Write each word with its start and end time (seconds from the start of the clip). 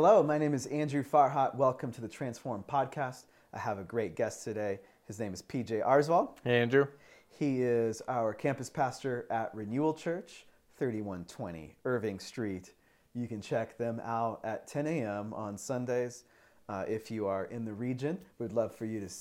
Hello, 0.00 0.22
my 0.22 0.38
name 0.38 0.54
is 0.54 0.66
Andrew 0.66 1.02
Farhat. 1.02 1.56
Welcome 1.56 1.90
to 1.90 2.00
the 2.00 2.06
Transform 2.06 2.62
Podcast. 2.68 3.24
I 3.52 3.58
have 3.58 3.80
a 3.80 3.82
great 3.82 4.14
guest 4.14 4.44
today. 4.44 4.78
His 5.08 5.18
name 5.18 5.34
is 5.34 5.42
PJ 5.42 5.84
Arswald. 5.84 6.36
Hey, 6.44 6.60
Andrew. 6.60 6.86
He 7.28 7.62
is 7.62 8.00
our 8.06 8.32
campus 8.32 8.70
pastor 8.70 9.26
at 9.28 9.52
Renewal 9.56 9.92
Church, 9.92 10.46
3120 10.76 11.74
Irving 11.84 12.20
Street. 12.20 12.74
You 13.12 13.26
can 13.26 13.40
check 13.40 13.76
them 13.76 14.00
out 14.04 14.38
at 14.44 14.68
10 14.68 14.86
a.m. 14.86 15.34
on 15.34 15.58
Sundays. 15.58 16.22
Uh, 16.68 16.84
if 16.86 17.10
you 17.10 17.26
are 17.26 17.46
in 17.46 17.64
the 17.64 17.74
region, 17.74 18.20
we'd 18.38 18.52
love 18.52 18.72
for 18.72 18.84
you 18.84 19.00
to 19.00 19.12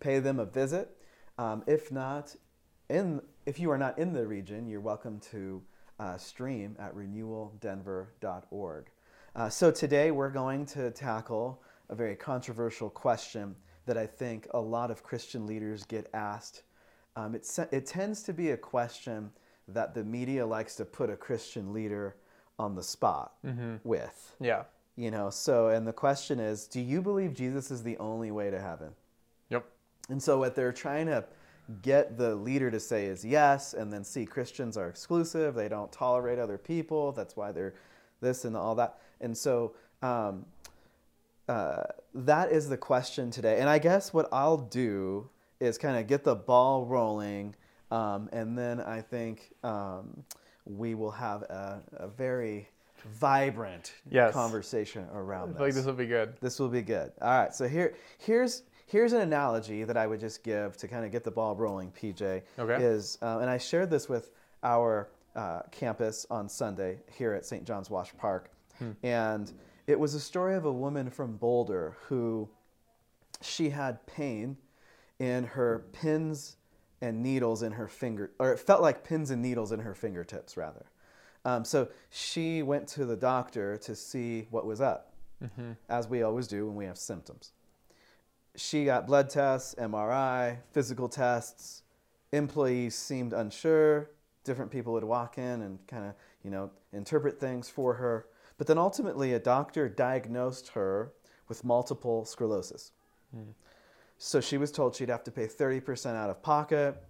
pay 0.00 0.18
them 0.18 0.38
a 0.38 0.44
visit. 0.44 0.98
Um, 1.38 1.64
if 1.66 1.90
not, 1.90 2.36
in 2.90 3.22
if 3.46 3.58
you 3.58 3.70
are 3.70 3.78
not 3.78 3.98
in 3.98 4.12
the 4.12 4.26
region, 4.26 4.68
you're 4.68 4.80
welcome 4.80 5.18
to 5.30 5.62
uh, 5.98 6.18
stream 6.18 6.76
at 6.78 6.94
renewaldenver.org. 6.94 8.90
Uh, 9.36 9.50
so 9.50 9.70
today 9.70 10.10
we're 10.10 10.30
going 10.30 10.64
to 10.64 10.90
tackle 10.90 11.60
a 11.90 11.94
very 11.94 12.16
controversial 12.16 12.88
question 12.88 13.54
that 13.84 13.98
I 13.98 14.06
think 14.06 14.48
a 14.54 14.58
lot 14.58 14.90
of 14.90 15.02
Christian 15.02 15.46
leaders 15.46 15.84
get 15.84 16.08
asked. 16.14 16.62
Um, 17.16 17.34
it, 17.34 17.46
it 17.70 17.84
tends 17.84 18.22
to 18.22 18.32
be 18.32 18.52
a 18.52 18.56
question 18.56 19.30
that 19.68 19.92
the 19.92 20.02
media 20.02 20.46
likes 20.46 20.74
to 20.76 20.86
put 20.86 21.10
a 21.10 21.16
Christian 21.16 21.74
leader 21.74 22.16
on 22.58 22.74
the 22.74 22.82
spot 22.82 23.34
with. 23.84 24.34
Yeah. 24.40 24.62
You 24.96 25.10
know, 25.10 25.28
so, 25.28 25.68
and 25.68 25.86
the 25.86 25.92
question 25.92 26.40
is 26.40 26.66
do 26.66 26.80
you 26.80 27.02
believe 27.02 27.34
Jesus 27.34 27.70
is 27.70 27.82
the 27.82 27.98
only 27.98 28.30
way 28.30 28.50
to 28.50 28.58
heaven? 28.58 28.92
Yep. 29.50 29.66
And 30.08 30.22
so, 30.22 30.38
what 30.38 30.54
they're 30.54 30.72
trying 30.72 31.08
to 31.08 31.26
get 31.82 32.16
the 32.16 32.34
leader 32.34 32.70
to 32.70 32.80
say 32.80 33.04
is 33.04 33.22
yes, 33.22 33.74
and 33.74 33.92
then 33.92 34.02
see 34.02 34.24
Christians 34.24 34.78
are 34.78 34.88
exclusive. 34.88 35.54
They 35.54 35.68
don't 35.68 35.92
tolerate 35.92 36.38
other 36.38 36.56
people. 36.56 37.12
That's 37.12 37.36
why 37.36 37.52
they're 37.52 37.74
this 38.20 38.44
and 38.44 38.56
all 38.56 38.74
that. 38.76 38.98
And 39.20 39.36
so, 39.36 39.74
um, 40.02 40.44
uh, 41.48 41.84
that 42.14 42.50
is 42.50 42.68
the 42.68 42.76
question 42.76 43.30
today. 43.30 43.60
And 43.60 43.68
I 43.68 43.78
guess 43.78 44.12
what 44.12 44.28
I'll 44.32 44.56
do 44.56 45.28
is 45.60 45.78
kind 45.78 45.96
of 45.96 46.06
get 46.06 46.24
the 46.24 46.34
ball 46.34 46.84
rolling, 46.84 47.54
um, 47.90 48.28
and 48.32 48.58
then 48.58 48.80
I 48.80 49.00
think 49.00 49.52
um, 49.62 50.24
we 50.64 50.94
will 50.94 51.12
have 51.12 51.42
a, 51.42 51.80
a 51.94 52.08
very 52.08 52.68
vibrant 53.20 53.94
Yes. 54.10 54.32
conversation 54.34 55.06
around 55.14 55.50
this. 55.50 55.56
feel 55.58 55.66
like 55.66 55.74
this 55.74 55.86
will 55.86 55.92
be 55.92 56.06
good. 56.06 56.34
This 56.40 56.58
will 56.58 56.68
be 56.68 56.82
good. 56.82 57.12
All 57.22 57.28
right. 57.30 57.54
So 57.54 57.68
here, 57.68 57.94
here's 58.18 58.64
here's 58.88 59.12
an 59.12 59.20
analogy 59.20 59.84
that 59.84 59.96
I 59.96 60.06
would 60.06 60.20
just 60.20 60.42
give 60.42 60.76
to 60.78 60.88
kind 60.88 61.04
of 61.04 61.12
get 61.12 61.22
the 61.24 61.30
ball 61.30 61.54
rolling. 61.56 61.90
PJ 61.92 62.42
Okay. 62.58 62.82
is, 62.82 63.18
uh, 63.22 63.38
and 63.40 63.48
I 63.48 63.58
shared 63.58 63.90
this 63.90 64.08
with 64.08 64.30
our 64.62 65.08
uh, 65.36 65.60
campus 65.70 66.26
on 66.30 66.48
Sunday 66.48 66.98
here 67.12 67.32
at 67.34 67.44
St. 67.46 67.64
John's 67.64 67.90
Wash 67.90 68.12
Park, 68.16 68.50
and 69.02 69.52
it 69.86 69.98
was 70.00 70.14
a 70.14 70.20
story 70.20 70.56
of 70.56 70.64
a 70.64 70.72
woman 70.72 71.10
from 71.10 71.36
Boulder 71.36 71.96
who 72.08 72.48
she 73.40 73.70
had 73.70 74.04
pain 74.06 74.56
in 75.18 75.44
her 75.44 75.84
pins 75.92 76.56
and 77.00 77.22
needles 77.22 77.62
in 77.62 77.72
her 77.72 77.86
finger, 77.86 78.30
or 78.38 78.52
it 78.52 78.58
felt 78.58 78.82
like 78.82 79.04
pins 79.04 79.30
and 79.30 79.40
needles 79.42 79.70
in 79.72 79.80
her 79.80 79.94
fingertips, 79.94 80.56
rather. 80.56 80.86
Um, 81.44 81.64
so 81.64 81.88
she 82.10 82.62
went 82.62 82.88
to 82.88 83.04
the 83.04 83.16
doctor 83.16 83.76
to 83.76 83.94
see 83.94 84.48
what 84.50 84.66
was 84.66 84.80
up, 84.80 85.12
as 85.88 86.08
we 86.08 86.22
always 86.22 86.46
do 86.48 86.66
when 86.66 86.74
we 86.74 86.86
have 86.86 86.98
symptoms. 86.98 87.52
She 88.56 88.86
got 88.86 89.06
blood 89.06 89.28
tests, 89.30 89.74
MRI, 89.78 90.58
physical 90.72 91.08
tests. 91.08 91.82
Employees 92.32 92.94
seemed 92.94 93.32
unsure. 93.32 94.10
Different 94.46 94.70
people 94.70 94.92
would 94.92 95.04
walk 95.04 95.38
in 95.38 95.62
and 95.62 95.84
kind 95.88 96.06
of, 96.06 96.14
you 96.44 96.50
know, 96.50 96.70
interpret 96.92 97.40
things 97.40 97.68
for 97.68 97.94
her. 97.94 98.26
But 98.58 98.68
then 98.68 98.78
ultimately, 98.78 99.34
a 99.34 99.40
doctor 99.40 99.88
diagnosed 99.88 100.68
her 100.68 101.12
with 101.48 101.64
multiple 101.64 102.24
sclerosis. 102.24 102.92
Hmm. 103.34 103.50
So 104.18 104.40
she 104.40 104.56
was 104.56 104.70
told 104.70 104.94
she'd 104.94 105.08
have 105.08 105.24
to 105.24 105.32
pay 105.32 105.46
30% 105.46 106.14
out 106.14 106.30
of 106.30 106.40
pocket. 106.42 107.02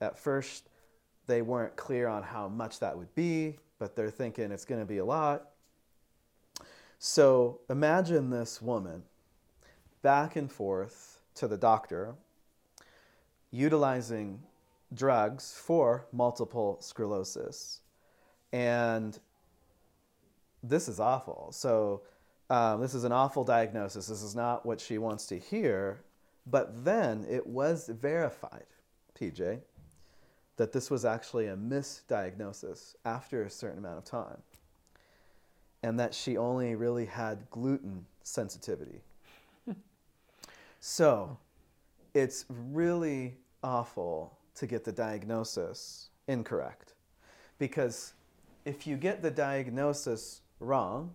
At 0.00 0.16
first, 0.16 0.68
they 1.26 1.42
weren't 1.42 1.74
clear 1.74 2.06
on 2.06 2.22
how 2.22 2.48
much 2.48 2.78
that 2.78 2.96
would 2.96 3.12
be, 3.16 3.58
but 3.80 3.96
they're 3.96 4.08
thinking 4.10 4.52
it's 4.52 4.64
going 4.64 4.80
to 4.80 4.86
be 4.86 4.98
a 4.98 5.04
lot. 5.04 5.50
So 7.00 7.60
imagine 7.68 8.30
this 8.30 8.62
woman 8.62 9.02
back 10.02 10.36
and 10.36 10.50
forth 10.50 11.20
to 11.34 11.46
the 11.46 11.56
doctor, 11.56 12.14
utilizing 13.50 14.40
drugs 14.94 15.54
for 15.54 16.06
multiple 16.12 16.78
sclerosis. 16.80 17.80
And 18.52 19.18
this 20.62 20.88
is 20.88 21.00
awful. 21.00 21.50
So, 21.52 22.02
um, 22.50 22.80
this 22.80 22.94
is 22.94 23.04
an 23.04 23.12
awful 23.12 23.44
diagnosis. 23.44 24.06
This 24.06 24.22
is 24.22 24.34
not 24.34 24.64
what 24.64 24.80
she 24.80 24.96
wants 24.96 25.26
to 25.26 25.38
hear. 25.38 26.00
But 26.46 26.84
then 26.84 27.26
it 27.28 27.46
was 27.46 27.88
verified, 27.88 28.64
PJ, 29.18 29.60
that 30.56 30.72
this 30.72 30.90
was 30.90 31.04
actually 31.04 31.48
a 31.48 31.56
misdiagnosis 31.56 32.94
after 33.04 33.42
a 33.42 33.50
certain 33.50 33.78
amount 33.78 33.98
of 33.98 34.04
time. 34.04 34.38
And 35.82 36.00
that 36.00 36.14
she 36.14 36.36
only 36.38 36.74
really 36.74 37.04
had 37.04 37.50
gluten 37.50 38.06
sensitivity. 38.22 39.02
so, 40.80 41.36
it's 42.14 42.46
really 42.48 43.36
awful 43.62 44.37
to 44.58 44.66
get 44.66 44.84
the 44.84 44.92
diagnosis 44.92 46.10
incorrect. 46.26 46.94
Because 47.58 48.14
if 48.64 48.86
you 48.86 48.96
get 48.96 49.22
the 49.22 49.30
diagnosis 49.30 50.42
wrong, 50.60 51.14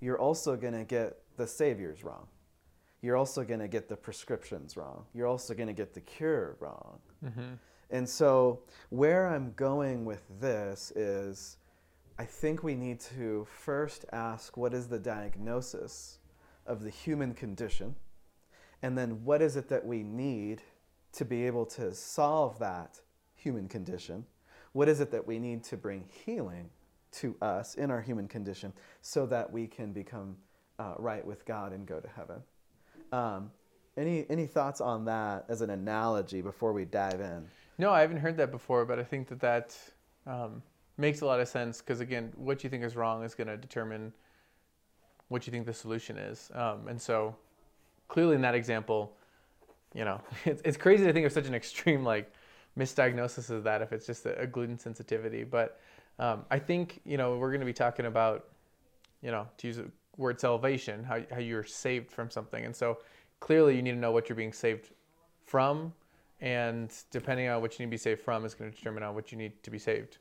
you're 0.00 0.18
also 0.18 0.56
going 0.56 0.74
to 0.74 0.84
get 0.84 1.18
the 1.36 1.46
saviors 1.46 2.04
wrong. 2.04 2.26
You're 3.02 3.16
also 3.16 3.44
going 3.44 3.60
to 3.60 3.68
get 3.68 3.88
the 3.88 3.96
prescriptions 3.96 4.76
wrong. 4.76 5.04
You're 5.14 5.26
also 5.26 5.54
going 5.54 5.66
to 5.66 5.74
get 5.74 5.94
the 5.94 6.00
cure 6.00 6.56
wrong. 6.58 6.98
Mm-hmm. 7.24 7.54
And 7.90 8.08
so, 8.08 8.60
where 8.88 9.28
I'm 9.28 9.52
going 9.56 10.04
with 10.04 10.22
this 10.40 10.90
is 10.96 11.58
I 12.18 12.24
think 12.24 12.62
we 12.62 12.74
need 12.74 13.00
to 13.00 13.46
first 13.50 14.04
ask 14.12 14.56
what 14.56 14.72
is 14.72 14.86
the 14.88 14.98
diagnosis 14.98 16.18
of 16.66 16.82
the 16.82 16.90
human 16.90 17.34
condition? 17.34 17.94
And 18.82 18.96
then, 18.96 19.24
what 19.24 19.42
is 19.42 19.56
it 19.56 19.68
that 19.68 19.84
we 19.84 20.02
need 20.02 20.62
to 21.14 21.24
be 21.24 21.46
able 21.46 21.66
to 21.66 21.94
solve 21.94 22.58
that 22.58 23.00
human 23.34 23.68
condition? 23.68 24.24
What 24.72 24.88
is 24.88 25.00
it 25.00 25.10
that 25.12 25.26
we 25.26 25.38
need 25.38 25.62
to 25.64 25.76
bring 25.76 26.04
healing 26.24 26.68
to 27.12 27.36
us 27.40 27.76
in 27.76 27.90
our 27.90 28.00
human 28.00 28.26
condition 28.26 28.72
so 29.00 29.26
that 29.26 29.52
we 29.52 29.66
can 29.66 29.92
become 29.92 30.36
uh, 30.78 30.94
right 30.98 31.24
with 31.24 31.44
God 31.46 31.72
and 31.72 31.86
go 31.86 32.00
to 32.00 32.08
heaven? 32.08 32.42
Um, 33.12 33.50
any, 33.96 34.26
any 34.28 34.46
thoughts 34.46 34.80
on 34.80 35.04
that 35.04 35.44
as 35.48 35.60
an 35.60 35.70
analogy 35.70 36.42
before 36.42 36.72
we 36.72 36.84
dive 36.84 37.20
in? 37.20 37.46
No, 37.78 37.92
I 37.92 38.00
haven't 38.00 38.18
heard 38.18 38.36
that 38.38 38.50
before, 38.50 38.84
but 38.84 38.98
I 38.98 39.04
think 39.04 39.28
that 39.28 39.40
that 39.40 39.76
um, 40.26 40.62
makes 40.96 41.20
a 41.20 41.26
lot 41.26 41.40
of 41.40 41.48
sense 41.48 41.80
because, 41.80 42.00
again, 42.00 42.32
what 42.36 42.64
you 42.64 42.70
think 42.70 42.82
is 42.82 42.96
wrong 42.96 43.22
is 43.22 43.34
going 43.34 43.46
to 43.46 43.56
determine 43.56 44.12
what 45.28 45.46
you 45.46 45.52
think 45.52 45.66
the 45.66 45.72
solution 45.72 46.16
is. 46.16 46.50
Um, 46.54 46.88
and 46.88 47.00
so, 47.00 47.36
clearly, 48.08 48.34
in 48.34 48.40
that 48.42 48.54
example, 48.54 49.16
you 49.94 50.04
know, 50.04 50.20
it's, 50.44 50.62
it's 50.64 50.76
crazy 50.76 51.04
to 51.04 51.12
think 51.12 51.26
of 51.26 51.32
such 51.32 51.46
an 51.46 51.54
extreme, 51.54 52.04
like, 52.04 52.32
misdiagnosis 52.78 53.56
as 53.56 53.62
that 53.62 53.82
if 53.82 53.92
it's 53.92 54.06
just 54.06 54.26
a, 54.26 54.38
a 54.40 54.46
gluten 54.46 54.78
sensitivity. 54.78 55.44
But 55.44 55.80
um, 56.18 56.44
I 56.50 56.58
think, 56.58 57.00
you 57.04 57.16
know, 57.16 57.36
we're 57.36 57.50
going 57.50 57.60
to 57.60 57.66
be 57.66 57.72
talking 57.72 58.06
about, 58.06 58.46
you 59.22 59.30
know, 59.30 59.46
to 59.58 59.66
use 59.66 59.76
the 59.76 59.90
word 60.16 60.40
salvation, 60.40 61.04
how, 61.04 61.20
how 61.30 61.38
you're 61.38 61.64
saved 61.64 62.10
from 62.10 62.30
something. 62.30 62.64
And 62.64 62.74
so, 62.74 62.98
clearly, 63.40 63.76
you 63.76 63.82
need 63.82 63.92
to 63.92 63.98
know 63.98 64.12
what 64.12 64.28
you're 64.28 64.36
being 64.36 64.52
saved 64.52 64.90
from. 65.44 65.92
And 66.40 66.92
depending 67.10 67.48
on 67.48 67.62
what 67.62 67.78
you 67.78 67.84
need 67.84 67.90
to 67.90 67.94
be 67.94 67.96
saved 67.96 68.20
from 68.20 68.44
is 68.44 68.54
going 68.54 68.70
to 68.70 68.76
determine 68.76 69.02
on 69.02 69.14
what 69.14 69.32
you 69.32 69.38
need 69.38 69.62
to 69.62 69.70
be 69.70 69.78
saved. 69.78 70.18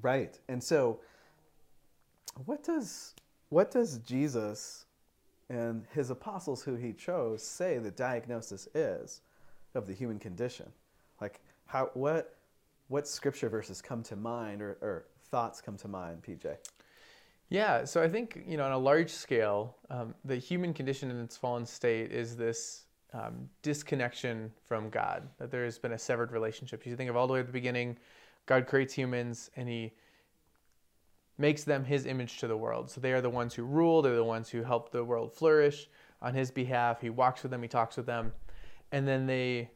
Right. 0.00 0.38
And 0.48 0.62
so 0.62 1.00
what 2.44 2.62
does 2.62 3.14
what 3.50 3.70
does 3.70 3.98
Jesus 3.98 4.86
and 5.52 5.84
his 5.92 6.10
apostles 6.10 6.62
who 6.62 6.74
he 6.74 6.92
chose 6.92 7.42
say 7.42 7.78
the 7.78 7.90
diagnosis 7.90 8.68
is 8.74 9.20
of 9.74 9.86
the 9.86 9.92
human 9.92 10.18
condition? 10.18 10.72
Like 11.20 11.40
how 11.66 11.90
what 11.94 12.36
what 12.88 13.06
scripture 13.06 13.48
verses 13.48 13.80
come 13.80 14.02
to 14.04 14.16
mind 14.16 14.60
or, 14.62 14.78
or 14.80 15.06
thoughts 15.30 15.60
come 15.60 15.76
to 15.78 15.88
mind, 15.88 16.22
PJ? 16.22 16.56
Yeah, 17.48 17.84
so 17.84 18.02
I 18.02 18.08
think 18.08 18.42
you 18.46 18.56
know 18.56 18.64
on 18.64 18.72
a 18.72 18.78
large 18.78 19.10
scale, 19.10 19.76
um, 19.90 20.14
the 20.24 20.36
human 20.36 20.72
condition 20.72 21.10
in 21.10 21.20
its 21.20 21.36
fallen 21.36 21.66
state 21.66 22.10
is 22.10 22.34
this 22.34 22.86
um, 23.12 23.48
disconnection 23.60 24.50
from 24.64 24.88
God. 24.88 25.28
That 25.38 25.50
there 25.50 25.64
has 25.64 25.78
been 25.78 25.92
a 25.92 25.98
severed 25.98 26.32
relationship. 26.32 26.86
You 26.86 26.96
think 26.96 27.10
of 27.10 27.16
all 27.16 27.26
the 27.26 27.34
way 27.34 27.40
at 27.40 27.46
the 27.46 27.52
beginning, 27.52 27.98
God 28.46 28.66
creates 28.66 28.94
humans 28.94 29.50
and 29.56 29.68
He 29.68 29.92
makes 31.38 31.64
them 31.64 31.84
His 31.84 32.06
image 32.06 32.38
to 32.38 32.46
the 32.46 32.56
world. 32.56 32.90
So 32.90 33.00
they 33.00 33.12
are 33.12 33.20
the 33.20 33.30
ones 33.30 33.54
who 33.54 33.64
rule. 33.64 34.02
They're 34.02 34.16
the 34.16 34.24
ones 34.24 34.48
who 34.48 34.62
help 34.62 34.90
the 34.90 35.04
world 35.04 35.32
flourish 35.32 35.88
on 36.20 36.34
His 36.34 36.50
behalf. 36.50 37.00
He 37.00 37.10
walks 37.10 37.42
with 37.42 37.50
them. 37.50 37.62
He 37.62 37.68
talks 37.68 37.96
with 37.96 38.06
them, 38.06 38.32
and 38.92 39.06
then 39.06 39.26
they 39.26 39.70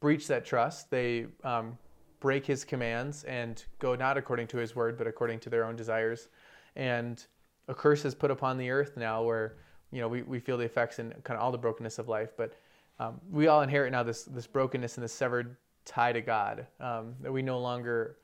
breach 0.00 0.26
that 0.28 0.44
trust. 0.44 0.90
They 0.90 1.26
um, 1.44 1.78
break 2.20 2.46
His 2.46 2.64
commands 2.64 3.24
and 3.24 3.64
go 3.78 3.94
not 3.94 4.18
according 4.18 4.48
to 4.48 4.58
His 4.58 4.76
word, 4.76 4.98
but 4.98 5.06
according 5.06 5.40
to 5.40 5.50
their 5.50 5.64
own 5.64 5.76
desires 5.76 6.28
and 6.78 7.26
a 7.66 7.74
curse 7.74 8.04
is 8.06 8.14
put 8.14 8.30
upon 8.30 8.56
the 8.56 8.70
earth 8.70 8.96
now 8.96 9.22
where 9.22 9.56
you 9.90 10.00
know 10.00 10.08
we, 10.08 10.22
we 10.22 10.38
feel 10.38 10.56
the 10.56 10.64
effects 10.64 10.98
and 10.98 11.12
kind 11.24 11.36
of 11.36 11.42
all 11.42 11.52
the 11.52 11.58
brokenness 11.58 11.98
of 11.98 12.08
life 12.08 12.30
but 12.36 12.54
um, 13.00 13.20
we 13.30 13.48
all 13.48 13.60
inherit 13.60 13.92
now 13.92 14.02
this 14.02 14.22
this 14.22 14.46
brokenness 14.46 14.96
and 14.96 15.04
this 15.04 15.12
severed 15.12 15.56
tie 15.84 16.12
to 16.12 16.22
god 16.22 16.66
um, 16.80 17.14
that 17.20 17.32
we 17.32 17.42
no 17.42 17.58
longer 17.58 18.16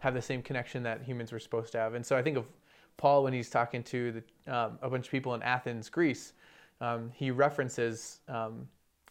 have 0.00 0.14
the 0.14 0.22
same 0.22 0.42
connection 0.42 0.82
that 0.82 1.02
humans 1.02 1.32
were 1.32 1.38
supposed 1.38 1.72
to 1.72 1.78
have. 1.78 1.94
And 1.94 2.04
so 2.04 2.16
i 2.16 2.22
think 2.22 2.36
of 2.36 2.46
paul 2.96 3.24
when 3.24 3.32
he's 3.32 3.50
talking 3.50 3.82
to 3.82 4.12
the, 4.12 4.54
um, 4.54 4.78
a 4.80 4.88
bunch 4.88 5.06
of 5.06 5.12
people 5.12 5.34
in 5.34 5.42
athens 5.42 5.88
greece 5.90 6.32
um, 6.80 7.10
he 7.14 7.30
references 7.30 8.20
um, 8.28 8.66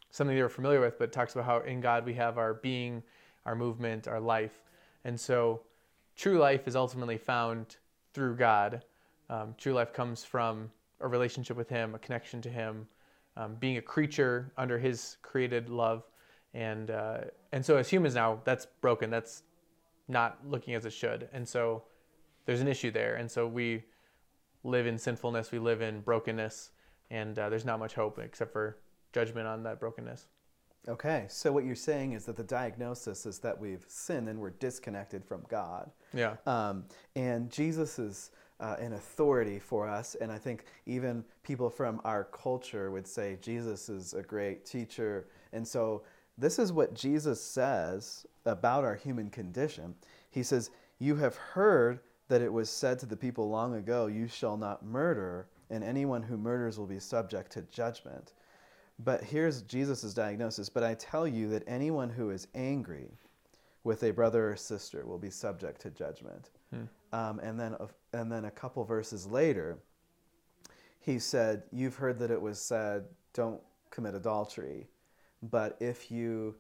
something 0.10 0.36
they 0.36 0.42
were 0.42 0.50
familiar 0.50 0.80
with 0.80 0.98
but 0.98 1.12
talks 1.12 1.34
about 1.34 1.46
how 1.46 1.60
in 1.60 1.82
god 1.82 2.06
we 2.06 2.14
have 2.14 2.38
our 2.38 2.56
being 2.56 3.04
our 3.46 3.56
movement 3.56 4.08
our 4.08 4.20
life. 4.20 4.64
And 5.04 5.20
so 5.20 5.62
true 6.16 6.40
life 6.40 6.68
is 6.68 6.76
ultimately 6.76 7.18
found 7.18 7.78
through 8.14 8.36
god. 8.36 8.84
Um, 9.30 9.56
true 9.58 9.74
life 9.74 9.94
comes 9.94 10.24
from 10.24 10.72
a 11.02 11.08
relationship 11.08 11.58
with 11.58 11.70
Him, 11.70 11.96
a 11.96 12.00
connection 12.00 12.42
to 12.42 12.50
Him, 12.50 12.88
um, 13.38 13.56
being 13.56 13.78
a 13.78 13.82
creature 13.82 14.52
under 14.58 14.78
His 14.78 15.18
created 15.22 15.70
love, 15.70 16.04
and 16.54 16.92
uh, 16.92 17.22
and 17.52 17.66
so 17.66 17.78
as 17.78 17.90
humans 17.90 18.16
now, 18.16 18.40
that's 18.46 18.68
broken. 18.82 19.10
That's 19.10 19.44
not 20.08 20.40
looking 20.46 20.74
as 20.76 20.86
it 20.86 20.94
should, 20.94 21.30
and 21.34 21.48
so 21.48 21.84
there's 22.46 22.62
an 22.62 22.68
issue 22.68 22.92
there, 22.92 23.16
and 23.16 23.30
so 23.30 23.48
we 23.48 23.84
live 24.64 24.88
in 24.88 24.98
sinfulness, 24.98 25.52
we 25.52 25.60
live 25.60 25.82
in 25.82 26.02
brokenness, 26.02 26.72
and 27.10 27.38
uh, 27.38 27.50
there's 27.50 27.66
not 27.66 27.80
much 27.80 27.94
hope 27.94 28.20
except 28.20 28.52
for 28.52 28.78
judgment 29.14 29.48
on 29.48 29.64
that 29.64 29.80
brokenness. 29.80 30.28
Okay, 30.88 31.26
so 31.30 31.52
what 31.52 31.66
you're 31.66 31.76
saying 31.76 32.14
is 32.14 32.26
that 32.26 32.38
the 32.38 32.44
diagnosis 32.44 33.26
is 33.26 33.40
that 33.40 33.60
we've 33.60 33.86
sinned 33.88 34.30
and 34.30 34.40
we're 34.40 34.52
disconnected 34.52 35.26
from 35.26 35.44
God. 35.50 35.90
Yeah. 36.14 36.36
Um, 36.46 36.86
and 37.16 37.50
Jesus 37.50 37.98
is 37.98 38.30
uh, 38.60 38.76
an 38.80 38.94
authority 38.94 39.60
for 39.60 39.88
us. 39.88 40.16
And 40.16 40.32
I 40.32 40.38
think 40.38 40.66
even 40.86 41.24
people 41.44 41.70
from 41.70 42.02
our 42.06 42.26
culture 42.26 42.92
would 42.92 43.08
say 43.08 43.38
Jesus 43.42 43.90
is 43.90 44.14
a 44.14 44.22
great 44.22 44.66
teacher. 44.66 45.28
And 45.54 45.68
so 45.68 46.04
this 46.38 46.60
is 46.60 46.74
what 46.74 46.94
Jesus 46.94 47.42
says 47.42 48.26
about 48.46 48.84
our 48.84 48.96
human 48.96 49.30
condition. 49.30 49.96
He 50.30 50.44
says, 50.44 50.70
You 51.00 51.16
have 51.16 51.36
heard 51.36 52.00
that 52.28 52.42
it 52.42 52.52
was 52.52 52.70
said 52.70 53.00
to 53.00 53.06
the 53.06 53.16
people 53.16 53.50
long 53.50 53.76
ago, 53.76 54.08
You 54.08 54.28
shall 54.28 54.58
not 54.58 54.86
murder, 54.86 55.48
and 55.70 55.84
anyone 55.84 56.24
who 56.24 56.38
murders 56.38 56.78
will 56.78 56.88
be 56.88 57.00
subject 57.00 57.52
to 57.54 57.62
judgment. 57.64 58.34
But 59.00 59.24
here's 59.24 59.62
Jesus' 59.64 60.14
diagnosis. 60.14 60.70
But 60.70 60.84
I 60.84 60.94
tell 60.96 61.28
you 61.28 61.50
that 61.50 61.64
anyone 61.68 62.10
who 62.10 62.30
is 62.30 62.48
angry 62.56 63.12
with 63.84 64.04
a 64.04 64.12
brother 64.12 64.52
or 64.52 64.56
sister 64.56 65.06
will 65.06 65.18
be 65.18 65.30
subject 65.30 65.82
to 65.82 65.90
judgment. 65.90 66.50
Hmm. 66.72 66.84
Um, 67.14 67.40
and 67.40 67.60
then, 67.60 67.76
and 68.14 68.32
then 68.32 68.46
a 68.46 68.52
couple 68.52 68.84
verses 68.84 69.28
later, 69.28 69.78
he 71.00 71.20
said, 71.20 71.64
"You've 71.72 71.96
heard 71.96 72.18
that 72.20 72.32
it 72.32 72.42
was 72.42 72.60
said, 72.60 73.06
don't 73.34 73.62
commit 73.92 74.16
adultery, 74.16 74.88
but 75.52 75.78
if 75.80 76.12
you 76.12 76.56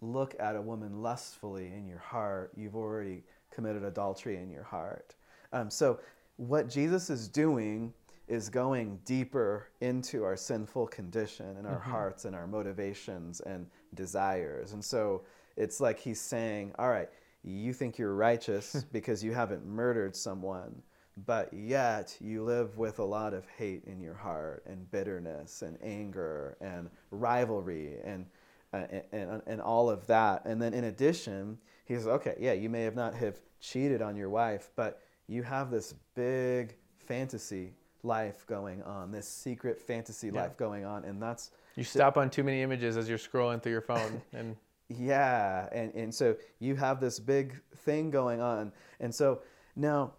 look 0.00 0.34
at 0.38 0.56
a 0.56 0.60
woman 0.60 1.02
lustfully 1.02 1.72
in 1.74 1.86
your 1.86 1.98
heart, 1.98 2.52
you've 2.56 2.76
already 2.76 3.22
committed 3.50 3.84
adultery 3.84 4.36
in 4.36 4.50
your 4.50 4.64
heart." 4.64 5.14
Um, 5.52 5.70
so, 5.70 6.00
what 6.36 6.68
Jesus 6.68 7.10
is 7.10 7.28
doing 7.28 7.92
is 8.26 8.48
going 8.48 8.98
deeper 9.04 9.68
into 9.80 10.24
our 10.24 10.36
sinful 10.36 10.86
condition 10.86 11.56
and 11.58 11.66
our 11.66 11.78
mm-hmm. 11.78 11.90
hearts 11.90 12.24
and 12.24 12.34
our 12.34 12.46
motivations 12.46 13.40
and 13.40 13.66
desires. 13.94 14.72
And 14.72 14.82
so 14.82 15.22
it's 15.56 15.80
like 15.80 15.98
he's 15.98 16.20
saying, 16.20 16.72
all 16.78 16.88
right, 16.88 17.08
you 17.42 17.72
think 17.72 17.98
you're 17.98 18.14
righteous 18.14 18.84
because 18.92 19.22
you 19.22 19.32
haven't 19.32 19.66
murdered 19.66 20.16
someone, 20.16 20.82
but 21.26 21.52
yet 21.52 22.16
you 22.20 22.42
live 22.42 22.76
with 22.76 22.98
a 22.98 23.04
lot 23.04 23.34
of 23.34 23.46
hate 23.56 23.84
in 23.84 24.00
your 24.00 24.14
heart 24.14 24.64
and 24.66 24.90
bitterness 24.90 25.62
and 25.62 25.78
anger 25.82 26.56
and 26.60 26.90
rivalry 27.10 27.98
and 28.04 28.26
uh, 28.72 28.86
and, 29.12 29.40
and 29.46 29.60
all 29.60 29.88
of 29.88 30.04
that. 30.08 30.44
And 30.44 30.60
then 30.60 30.74
in 30.74 30.84
addition, 30.84 31.58
he 31.84 31.94
says, 31.94 32.08
okay, 32.08 32.34
yeah, 32.40 32.54
you 32.54 32.68
may 32.68 32.82
have 32.82 32.96
not 32.96 33.14
have 33.14 33.40
cheated 33.60 34.02
on 34.02 34.16
your 34.16 34.28
wife, 34.28 34.70
but 34.74 35.00
you 35.28 35.44
have 35.44 35.70
this 35.70 35.94
big 36.16 36.74
fantasy 36.98 37.74
life 38.02 38.44
going 38.48 38.82
on, 38.82 39.12
this 39.12 39.28
secret 39.28 39.80
fantasy 39.80 40.26
yeah. 40.28 40.42
life 40.42 40.56
going 40.56 40.84
on, 40.84 41.04
and 41.04 41.22
that's 41.22 41.52
you 41.76 41.84
stop 41.84 42.16
on 42.16 42.30
too 42.30 42.42
many 42.42 42.62
images 42.62 42.96
as 42.96 43.08
you're 43.08 43.18
scrolling 43.18 43.62
through 43.62 43.72
your 43.72 43.80
phone 43.80 44.20
and 44.32 44.56
yeah, 44.88 45.68
and, 45.72 45.94
and 45.94 46.14
so 46.14 46.36
you 46.58 46.76
have 46.76 47.00
this 47.00 47.18
big 47.18 47.60
thing 47.78 48.10
going 48.10 48.40
on. 48.40 48.72
And 49.00 49.14
so 49.14 49.40
now, 49.76 50.12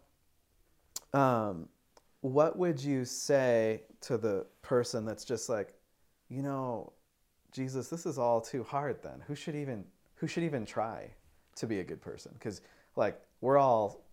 um, 1.15 1.69
what 2.21 2.57
would 2.57 2.83
you 2.83 3.05
say 3.05 3.83
to 4.01 4.17
the 4.17 4.45
person 4.61 5.05
that's 5.05 5.23
just 5.23 5.47
like, 5.47 5.73
you 6.29 6.41
know, 6.41 6.91
Jesus, 7.51 7.87
this 7.87 8.05
is 8.05 8.17
all 8.17 8.41
too 8.41 8.63
hard 8.63 9.01
then. 9.01 9.23
Who 9.27 9.35
should 9.35 9.55
even 9.55 9.85
who 10.15 10.27
should 10.27 10.43
even 10.43 10.65
try 10.65 11.09
to 11.55 11.67
be 11.67 11.79
a 11.79 11.83
good 11.83 12.01
person? 12.01 12.31
Because 12.33 12.61
like 12.95 13.19
we're 13.41 13.57
all 13.57 14.03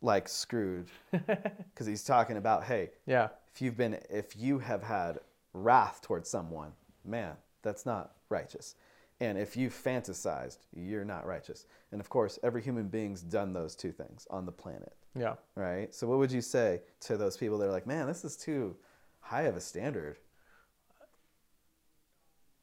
like 0.00 0.28
screwed 0.28 0.86
because 1.10 1.86
he's 1.86 2.04
talking 2.04 2.36
about 2.36 2.62
hey 2.62 2.88
yeah 3.04 3.28
if 3.52 3.60
you've 3.60 3.76
been 3.76 3.98
if 4.08 4.36
you 4.36 4.60
have 4.60 4.80
had 4.80 5.18
wrath 5.54 6.00
towards 6.02 6.30
someone 6.30 6.70
man 7.04 7.34
that's 7.62 7.84
not 7.84 8.12
righteous 8.28 8.76
and 9.20 9.36
if 9.36 9.56
you've 9.56 9.74
fantasized, 9.74 10.58
you're 10.72 11.04
not 11.04 11.26
righteous. 11.26 11.66
And 11.90 12.00
of 12.00 12.08
course, 12.08 12.38
every 12.42 12.62
human 12.62 12.88
being's 12.88 13.20
done 13.20 13.52
those 13.52 13.74
two 13.74 13.90
things 13.90 14.26
on 14.30 14.46
the 14.46 14.52
planet. 14.52 14.94
Yeah. 15.18 15.34
Right? 15.54 15.94
So 15.94 16.06
what 16.06 16.18
would 16.18 16.32
you 16.32 16.40
say 16.40 16.80
to 17.00 17.16
those 17.16 17.36
people 17.36 17.58
that 17.58 17.66
are 17.66 17.72
like, 17.72 17.86
man, 17.86 18.06
this 18.06 18.24
is 18.24 18.36
too 18.36 18.76
high 19.20 19.42
of 19.42 19.56
a 19.56 19.60
standard? 19.60 20.16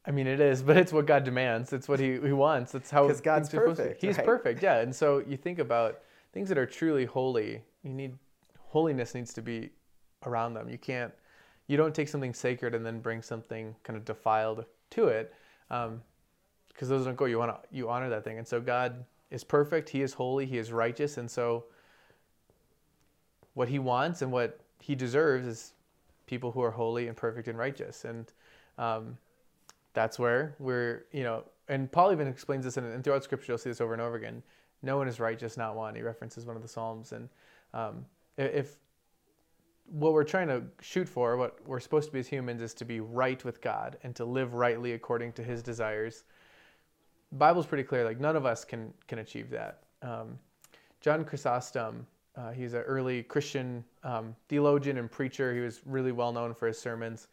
I 0.06 0.12
mean, 0.12 0.26
it 0.26 0.40
is, 0.40 0.62
but 0.68 0.76
it's 0.76 0.92
what 0.92 1.06
God 1.06 1.24
demands. 1.24 1.72
It's 1.72 1.88
what 1.88 2.00
He, 2.00 2.12
he 2.12 2.32
wants. 2.32 2.74
It's 2.74 2.90
how 2.90 3.06
because 3.06 3.20
God's 3.20 3.48
perfect. 3.48 4.00
He's 4.00 4.16
right? 4.16 4.26
perfect, 4.26 4.62
yeah. 4.62 4.80
And 4.80 4.94
so 4.94 5.22
you 5.26 5.36
think 5.36 5.58
about 5.58 6.00
things 6.32 6.48
that 6.48 6.58
are 6.58 6.66
truly 6.66 7.04
holy. 7.04 7.62
You 7.82 7.92
need 7.92 8.16
holiness 8.58 9.14
needs 9.14 9.32
to 9.34 9.42
be 9.42 9.70
around 10.24 10.54
them. 10.54 10.68
You 10.68 10.78
can't. 10.78 11.12
You 11.66 11.76
don't 11.76 11.94
take 11.94 12.08
something 12.08 12.32
sacred 12.32 12.74
and 12.74 12.86
then 12.86 13.00
bring 13.00 13.22
something 13.22 13.74
kind 13.82 13.96
of 13.96 14.04
defiled 14.04 14.64
to 14.90 15.08
it. 15.08 15.34
Um, 15.70 16.00
because 16.76 16.88
those 16.90 17.06
don't 17.06 17.16
go. 17.16 17.24
You 17.24 17.38
want 17.38 17.50
to 17.50 17.76
you 17.76 17.88
honor 17.88 18.10
that 18.10 18.22
thing, 18.22 18.38
and 18.38 18.46
so 18.46 18.60
God 18.60 19.04
is 19.30 19.42
perfect. 19.42 19.88
He 19.88 20.02
is 20.02 20.12
holy. 20.12 20.44
He 20.44 20.58
is 20.58 20.72
righteous, 20.72 21.16
and 21.16 21.30
so 21.30 21.64
what 23.56 23.70
He 23.70 23.78
wants 23.78 24.20
and 24.20 24.30
what 24.30 24.60
He 24.80 24.94
deserves 24.94 25.46
is 25.46 25.72
people 26.26 26.52
who 26.52 26.60
are 26.62 26.70
holy 26.70 27.08
and 27.08 27.16
perfect 27.16 27.48
and 27.48 27.58
righteous, 27.58 28.04
and 28.04 28.30
um, 28.76 29.16
that's 29.94 30.18
where 30.18 30.54
we're 30.58 31.06
you 31.10 31.24
know. 31.24 31.42
And 31.68 31.90
Paul 31.90 32.12
even 32.12 32.28
explains 32.28 32.64
this, 32.64 32.76
and 32.76 33.02
throughout 33.02 33.24
Scripture, 33.24 33.52
you'll 33.52 33.58
see 33.58 33.70
this 33.70 33.80
over 33.80 33.94
and 33.94 34.02
over 34.02 34.14
again. 34.14 34.42
No 34.82 34.98
one 34.98 35.08
is 35.08 35.18
righteous, 35.18 35.56
not 35.56 35.74
one. 35.74 35.94
He 35.94 36.02
references 36.02 36.44
one 36.44 36.54
of 36.54 36.60
the 36.60 36.68
Psalms, 36.68 37.12
and 37.12 37.30
um, 37.72 38.04
if 38.36 38.76
what 39.86 40.12
we're 40.12 40.24
trying 40.24 40.48
to 40.48 40.62
shoot 40.82 41.08
for, 41.08 41.38
what 41.38 41.58
we're 41.66 41.80
supposed 41.80 42.08
to 42.08 42.12
be 42.12 42.20
as 42.20 42.28
humans, 42.28 42.60
is 42.60 42.74
to 42.74 42.84
be 42.84 43.00
right 43.00 43.42
with 43.42 43.62
God 43.62 43.96
and 44.02 44.14
to 44.16 44.26
live 44.26 44.52
rightly 44.52 44.92
according 44.92 45.32
to 45.32 45.42
His 45.42 45.62
desires. 45.62 46.24
Bible's 47.32 47.66
pretty 47.66 47.84
clear. 47.84 48.04
Like 48.04 48.20
none 48.20 48.36
of 48.36 48.44
us 48.44 48.66
can 48.66 48.92
can 49.08 49.20
achieve 49.20 49.48
that. 49.48 49.84
Um, 50.02 50.38
John 51.00 51.24
Chrysostom, 51.24 52.06
uh, 52.36 52.50
he's 52.50 52.74
an 52.74 52.82
early 52.82 53.22
Christian 53.22 53.84
um, 54.04 54.34
theologian 54.48 54.98
and 54.98 55.10
preacher. 55.10 55.54
He 55.54 55.60
was 55.60 55.80
really 55.86 56.12
well 56.12 56.32
known 56.32 56.54
for 56.54 56.66
his 56.66 56.78
sermons. 56.78 57.28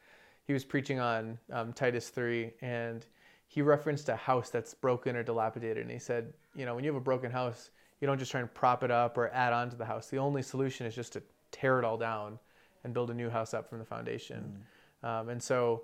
He 0.46 0.54
was 0.54 0.64
preaching 0.66 1.00
on 1.00 1.38
um, 1.52 1.74
Titus 1.74 2.10
three, 2.10 2.54
and 2.62 3.06
he 3.48 3.62
referenced 3.62 4.10
a 4.10 4.16
house 4.16 4.50
that's 4.50 4.74
broken 4.74 5.16
or 5.16 5.24
dilapidated. 5.24 5.84
And 5.84 5.92
he 5.92 6.00
said, 6.00 6.34
you 6.56 6.66
know, 6.66 6.76
when 6.76 6.84
you 6.84 6.92
have 6.92 7.02
a 7.02 7.04
broken 7.04 7.32
house, 7.32 7.70
you 8.02 8.08
don't 8.08 8.18
just 8.18 8.32
try 8.32 8.42
and 8.42 8.54
prop 8.54 8.84
it 8.84 8.92
up 8.92 9.18
or 9.18 9.30
add 9.30 9.54
on 9.54 9.70
to 9.70 9.76
the 9.76 9.86
house. 9.86 10.10
The 10.10 10.18
only 10.18 10.42
solution 10.42 10.86
is 10.86 10.96
just 10.96 11.14
to 11.14 11.24
tear 11.52 11.80
it 11.80 11.86
all 11.86 11.98
down 11.98 12.40
and 12.84 12.94
build 12.94 13.12
a 13.12 13.14
new 13.14 13.30
house 13.30 13.54
up 13.54 13.70
from 13.70 13.80
the 13.80 13.86
foundation. 13.86 14.60
Mm. 15.04 15.08
Um, 15.08 15.30
and 15.30 15.42
so 15.42 15.84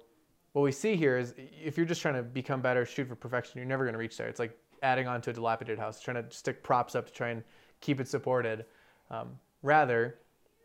what 0.54 0.64
we 0.64 0.72
see 0.72 0.96
here 0.96 1.18
is 1.18 1.34
if 1.38 1.78
you're 1.78 1.86
just 1.86 2.02
trying 2.02 2.16
to 2.16 2.24
become 2.24 2.62
better, 2.62 2.86
shoot 2.86 3.08
for 3.08 3.16
perfection, 3.16 3.60
you're 3.60 3.68
never 3.68 3.84
going 3.84 3.94
to 3.94 4.00
reach 4.00 4.18
there. 4.18 4.28
It's 4.28 4.40
like 4.40 4.58
adding 4.82 5.08
on 5.08 5.22
to 5.22 5.30
a 5.30 5.34
dilapidated 5.34 5.80
house, 5.80 6.02
trying 6.02 6.22
to 6.22 6.36
stick 6.36 6.64
props 6.64 6.96
up 6.96 7.06
to 7.06 7.14
try 7.14 7.30
and 7.30 7.44
keep 7.82 8.02
it 8.02 8.08
supported. 8.08 8.66
Um, 9.12 9.40
rather, 9.62 10.20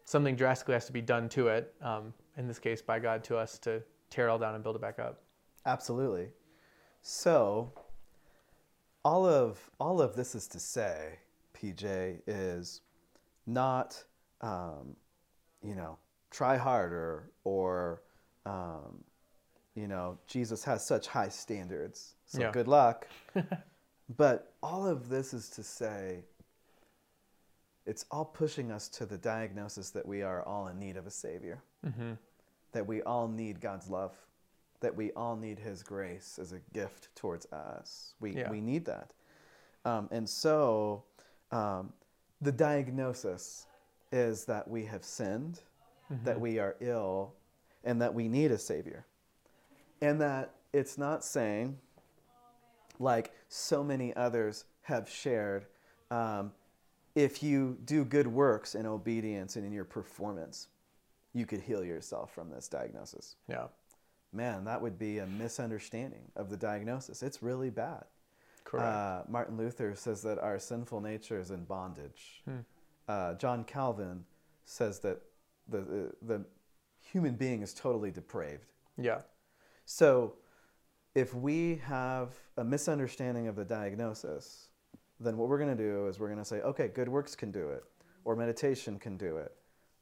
something 0.05 0.37
drastically 0.37 0.75
has 0.75 0.87
to 0.87 0.93
be 0.93 1.01
done 1.01 1.29
to 1.31 1.49
it, 1.49 1.75
um, 1.83 2.13
in 2.37 2.47
this 2.47 2.59
case, 2.59 2.83
by 2.83 2.99
God 2.99 3.25
to 3.25 3.37
us 3.37 3.59
to 3.61 3.83
tear 4.11 4.29
it 4.29 4.31
all 4.31 4.39
down 4.39 4.55
and 4.55 4.63
build 4.63 4.77
it 4.77 4.83
back 4.83 4.99
up. 4.99 5.23
Absolutely. 5.67 6.29
So, 7.03 7.73
all 9.05 9.27
of 9.27 9.59
all 9.79 10.01
of 10.01 10.17
this 10.17 10.35
is 10.35 10.47
to 10.49 10.61
say, 10.61 11.19
PJ 11.55 12.21
is 12.27 12.81
not, 13.47 14.03
um, 14.41 14.97
you 15.63 15.75
know, 15.75 15.99
try 16.31 16.57
harder 16.57 17.31
or 17.45 18.03
um, 18.47 19.05
you 19.75 19.89
know, 19.89 20.19
Jesus 20.27 20.65
has 20.65 20.87
such 20.87 21.07
high 21.09 21.29
standards. 21.29 22.15
So 22.27 22.41
yeah. 22.41 22.51
good 22.53 22.69
luck. 22.69 23.09
but 24.17 24.53
all 24.63 24.87
of 24.87 25.09
this 25.09 25.35
is 25.35 25.49
to 25.51 25.63
say 25.63 26.25
it's 27.87 28.05
all 28.11 28.25
pushing 28.25 28.71
us 28.71 28.89
to 28.91 29.07
the 29.07 29.19
diagnosis 29.19 29.91
that 29.91 30.07
we 30.07 30.23
are 30.23 30.43
all 30.45 30.69
in 30.69 30.79
need 30.79 30.97
of 30.97 31.07
a 31.07 31.11
Savior, 31.11 31.63
Mm-hmm. 31.87 32.13
that 32.73 32.87
we 32.87 33.03
all 33.03 33.29
need 33.29 33.61
God's 33.61 33.89
love, 33.91 34.13
that 34.81 34.95
we 34.97 35.13
all 35.13 35.37
need 35.37 35.59
His 35.59 35.83
grace 35.83 36.39
as 36.41 36.53
a 36.53 36.61
gift 36.73 37.09
towards 37.15 37.47
us. 37.53 38.15
We, 38.21 38.33
Yeah. 38.37 38.51
we 38.51 38.61
need 38.61 38.85
that. 38.87 39.13
Um, 39.85 40.09
and 40.11 40.29
so 40.29 41.05
um, 41.51 41.93
the 42.41 42.53
diagnosis 42.53 43.67
is 44.13 44.45
that 44.47 44.67
we 44.69 44.85
have 44.87 45.05
sinned, 45.05 45.61
that 46.25 46.41
we 46.41 46.59
are 46.59 46.77
ill, 46.81 47.35
and 47.85 48.01
that 48.01 48.15
we 48.15 48.29
need 48.29 48.51
a 48.51 48.59
Savior. 48.59 49.05
And 50.01 50.21
that 50.21 50.55
it's 50.73 50.97
not 50.97 51.25
saying, 51.25 51.79
like 52.99 53.33
so 53.49 53.83
many 53.83 54.15
others 54.17 54.65
have 54.83 55.09
shared, 55.09 55.67
um, 56.11 56.53
if 57.15 57.43
you 57.43 57.79
do 57.85 58.05
good 58.05 58.27
works 58.27 58.75
in 58.75 58.87
obedience 58.87 59.57
and 59.57 59.65
in 59.65 59.73
your 59.73 59.85
performance, 59.85 60.69
you 61.33 61.47
could 61.47 61.61
heal 61.61 61.85
yourself 61.85 62.35
from 62.35 62.51
this 62.51 62.69
diagnosis. 62.69 63.37
Yeah. 63.49 63.67
Man, 64.33 64.65
that 64.65 64.81
would 64.81 64.99
be 64.99 65.19
a 65.19 65.27
misunderstanding 65.27 66.25
of 66.35 66.51
the 66.51 66.57
diagnosis. 66.57 67.23
It's 67.23 67.43
really 67.43 67.71
bad. 67.71 68.05
Correct. 68.65 68.87
Uh, 68.87 69.23
Martin 69.29 69.57
Luther 69.57 69.95
says 69.95 70.23
that 70.23 70.39
our 70.39 70.59
sinful 70.59 71.01
nature 71.01 71.39
is 71.39 71.51
in 71.51 71.65
bondage. 71.65 72.43
Hmm. 72.45 72.59
Uh, 73.07 73.35
John 73.35 73.65
Calvin 73.65 74.25
says 74.65 74.99
that 75.01 75.21
the, 75.69 75.81
the, 75.81 76.13
the 76.23 76.45
human 77.01 77.35
being 77.35 77.63
is 77.63 77.75
totally 77.75 78.11
depraved. 78.11 78.73
yeah. 78.97 79.19
So, 79.87 80.37
if 81.15 81.35
we 81.35 81.77
have 81.85 82.31
a 82.57 82.65
misunderstanding 82.65 83.47
of 83.49 83.55
the 83.55 83.65
diagnosis, 83.65 84.69
then 85.21 85.37
what 85.37 85.49
we're 85.49 85.59
going 85.59 85.77
to 85.77 85.83
do 85.83 86.07
is 86.09 86.19
we're 86.19 86.29
going 86.29 86.39
to 86.39 86.45
say, 86.45 86.61
okay, 86.61 86.89
good 86.89 87.09
works 87.09 87.35
can 87.35 87.51
do 87.51 87.69
it, 87.71 87.85
or 88.25 88.37
meditation 88.37 88.99
can 88.99 89.17
do 89.17 89.37
it, 89.37 89.53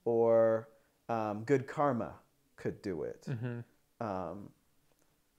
or 0.04 0.69
um, 1.09 1.45
good 1.45 1.66
karma 1.66 2.14
could 2.57 2.81
do 2.83 3.02
it. 3.02 3.26
Mm-hmm. 3.28 3.61
Um, 4.04 4.49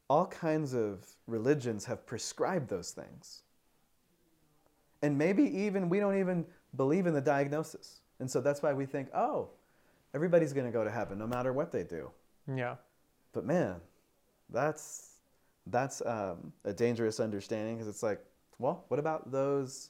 all 0.10 0.27
kinds 0.27 0.74
of 0.74 1.06
religions 1.27 1.86
have 1.86 2.06
prescribed 2.06 2.70
those 2.70 2.92
things. 2.92 3.42
And 5.01 5.18
maybe 5.18 5.44
even 5.44 5.89
we 5.89 6.00
don't 6.00 6.20
even 6.20 6.46
believe 6.75 7.08
in 7.08 7.13
the 7.13 7.22
diagnosis. 7.22 8.01
And 8.20 8.30
so 8.30 8.39
that's 8.39 8.62
why 8.62 8.74
we 8.74 8.86
think, 8.86 9.10
oh, 9.13 9.50
everybody's 10.13 10.53
going 10.53 10.65
to 10.65 10.72
go 10.72 10.84
to 10.84 10.92
heaven 10.92 11.18
no 11.18 11.27
matter 11.27 11.51
what 11.51 11.72
they 11.72 11.84
do. 11.84 12.10
Yeah. 12.53 12.75
But 13.34 13.46
man, 13.46 13.75
that's 14.50 15.10
that's 15.68 16.01
um, 16.06 16.51
a 16.65 16.74
dangerous 16.74 17.20
understanding 17.20 17.75
because 17.75 17.88
it's 17.88 18.03
like, 18.03 18.24
well, 18.60 18.86
what 18.88 19.00
about 19.00 19.32
those 19.32 19.90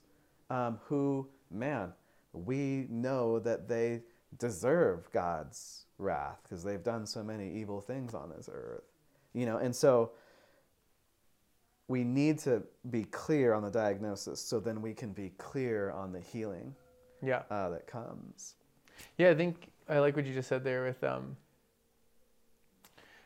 um, 0.50 0.80
who, 0.86 1.28
man, 1.52 1.94
we 2.34 2.88
know 2.90 3.40
that 3.40 3.68
they 3.68 4.02
deserve 4.40 5.12
God's 5.12 5.86
wrath 5.98 6.40
because 6.44 6.64
they've 6.64 6.84
done 6.84 7.06
so 7.06 7.24
many 7.24 7.52
evil 7.54 7.80
things 7.82 8.14
on 8.14 8.30
this 8.36 8.50
earth, 8.52 8.84
you 9.34 9.46
know, 9.46 9.58
and 9.58 9.76
so 9.76 10.12
we 11.88 12.04
need 12.04 12.40
to 12.40 12.64
be 12.90 13.04
clear 13.04 13.54
on 13.54 13.62
the 13.62 13.70
diagnosis 13.70 14.40
so 14.40 14.60
then 14.60 14.82
we 14.82 14.94
can 14.94 15.12
be 15.12 15.30
clear 15.38 15.92
on 15.92 16.12
the 16.12 16.20
healing 16.20 16.74
Yeah. 17.22 17.44
uh, 17.52 17.70
that 17.70 17.88
comes. 17.88 18.56
Yeah, 19.18 19.30
I 19.30 19.36
think 19.36 19.70
I 19.90 20.00
like 20.00 20.16
what 20.16 20.26
you 20.26 20.34
just 20.34 20.48
said 20.50 20.64
there 20.64 20.84
with 20.84 21.04
um, 21.04 21.36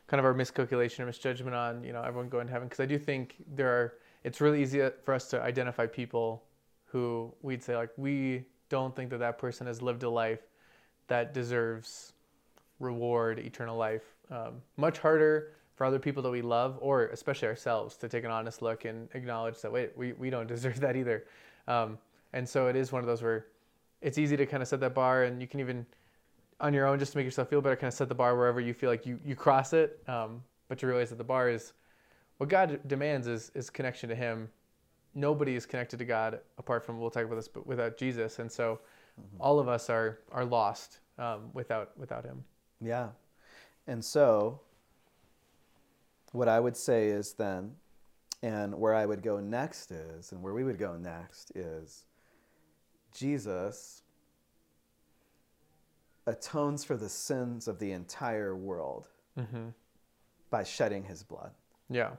kind 0.08 0.20
of 0.20 0.26
our 0.26 0.34
miscalculation 0.34 1.04
or 1.04 1.06
misjudgment 1.08 1.56
on 1.56 1.84
you 1.84 1.94
know 1.94 2.02
everyone 2.02 2.30
going 2.30 2.48
to 2.48 2.54
heaven 2.54 2.68
because 2.68 2.80
I 2.80 2.86
do 2.86 2.98
think 2.98 3.36
there 3.56 3.70
are 3.70 3.94
it's 4.28 4.42
really 4.42 4.62
easy 4.62 4.82
for 5.06 5.14
us 5.14 5.30
to 5.30 5.42
identify 5.42 5.88
people 5.88 6.44
who 6.84 7.34
we'd 7.42 7.64
say 7.64 7.78
like 7.78 7.92
we 7.96 8.44
don't 8.68 8.94
think 8.94 9.10
that 9.10 9.20
that 9.20 9.38
person 9.38 9.66
has 9.66 9.82
lived 9.82 10.04
a 10.04 10.10
life 10.10 10.42
that 11.08 11.34
deserves 11.34 12.12
reward 12.82 13.40
eternal 13.40 13.78
life 13.78 14.04
um, 14.30 14.62
much 14.76 15.00
harder 15.00 15.54
for 15.76 15.86
other 15.86 15.98
people 15.98 16.22
that 16.22 16.30
we 16.30 16.42
love 16.42 16.78
or 16.82 17.06
especially 17.06 17.48
ourselves 17.48 17.96
to 17.96 18.10
take 18.10 18.26
an 18.26 18.32
honest 18.32 18.62
look 18.62 18.84
and 18.84 19.08
acknowledge 19.14 19.62
that 19.62 19.72
wait 19.72 19.96
we, 19.96 20.12
we 20.14 20.30
don't 20.30 20.48
deserve 20.56 20.78
that 20.82 20.98
either. 20.98 21.24
Um, 21.70 21.98
and 22.34 22.48
so 22.48 22.68
it 22.68 22.76
is 22.76 22.92
one 22.92 23.02
of 23.02 23.08
those 23.08 23.22
where 23.22 23.46
it's 24.02 24.18
easy 24.18 24.36
to 24.36 24.46
kind 24.46 24.62
of 24.62 24.68
set 24.68 24.82
that 24.82 24.94
bar 24.94 25.24
and 25.24 25.40
you 25.40 25.48
can 25.48 25.62
even 25.62 25.86
on 26.60 26.74
your 26.74 26.86
own 26.86 27.00
just 27.00 27.14
to 27.14 27.18
make 27.18 27.26
yourself 27.26 27.50
feel 27.50 27.62
better 27.62 27.78
kind 27.78 27.88
of 27.88 27.94
set 27.94 28.10
the 28.10 28.16
bar 28.16 28.36
wherever 28.36 28.60
you 28.60 28.74
feel 28.74 28.90
like 28.90 29.06
you, 29.06 29.20
you 29.24 29.36
cross 29.36 29.72
it 29.72 30.04
um, 30.10 30.44
but 30.68 30.82
you 30.82 30.88
realize 30.90 31.10
that 31.10 31.18
the 31.18 31.24
bar 31.24 31.50
is 31.50 31.72
what 32.38 32.50
god 32.50 32.80
demands 32.88 33.28
is, 33.28 33.52
is 33.56 33.70
connection 33.70 34.10
to 34.10 34.16
him 34.16 34.50
nobody 35.16 35.56
is 35.56 35.66
connected 35.66 35.98
to 35.98 36.06
god 36.06 36.40
apart 36.58 36.86
from 36.86 37.00
we'll 37.00 37.10
talk 37.10 37.26
about 37.26 37.36
this 37.36 37.48
but 37.48 37.66
without 37.66 37.98
jesus 37.98 38.40
and 38.40 38.52
so 38.52 38.80
all 39.40 39.60
of 39.60 39.68
us 39.68 39.90
are 39.90 40.20
are 40.32 40.46
lost 40.46 41.00
um, 41.18 41.50
without 41.54 41.98
without 41.98 42.24
him 42.24 42.44
Yeah. 42.82 43.10
And 43.88 44.04
so, 44.04 44.62
what 46.32 46.48
I 46.48 46.60
would 46.60 46.76
say 46.76 47.08
is 47.08 47.34
then, 47.34 47.76
and 48.44 48.76
where 48.76 48.94
I 48.94 49.06
would 49.06 49.24
go 49.24 49.40
next 49.40 49.92
is, 49.92 50.32
and 50.32 50.42
where 50.42 50.54
we 50.54 50.64
would 50.64 50.78
go 50.78 50.98
next 50.98 51.52
is, 51.56 52.06
Jesus 53.14 54.04
atones 56.28 56.84
for 56.84 56.98
the 56.98 57.08
sins 57.08 57.70
of 57.70 57.80
the 57.80 57.94
entire 57.94 58.54
world 58.54 59.08
mm-hmm. 59.40 59.70
by 60.50 60.62
shedding 60.62 61.04
his 61.04 61.24
blood. 61.24 61.52
yeah 61.90 62.10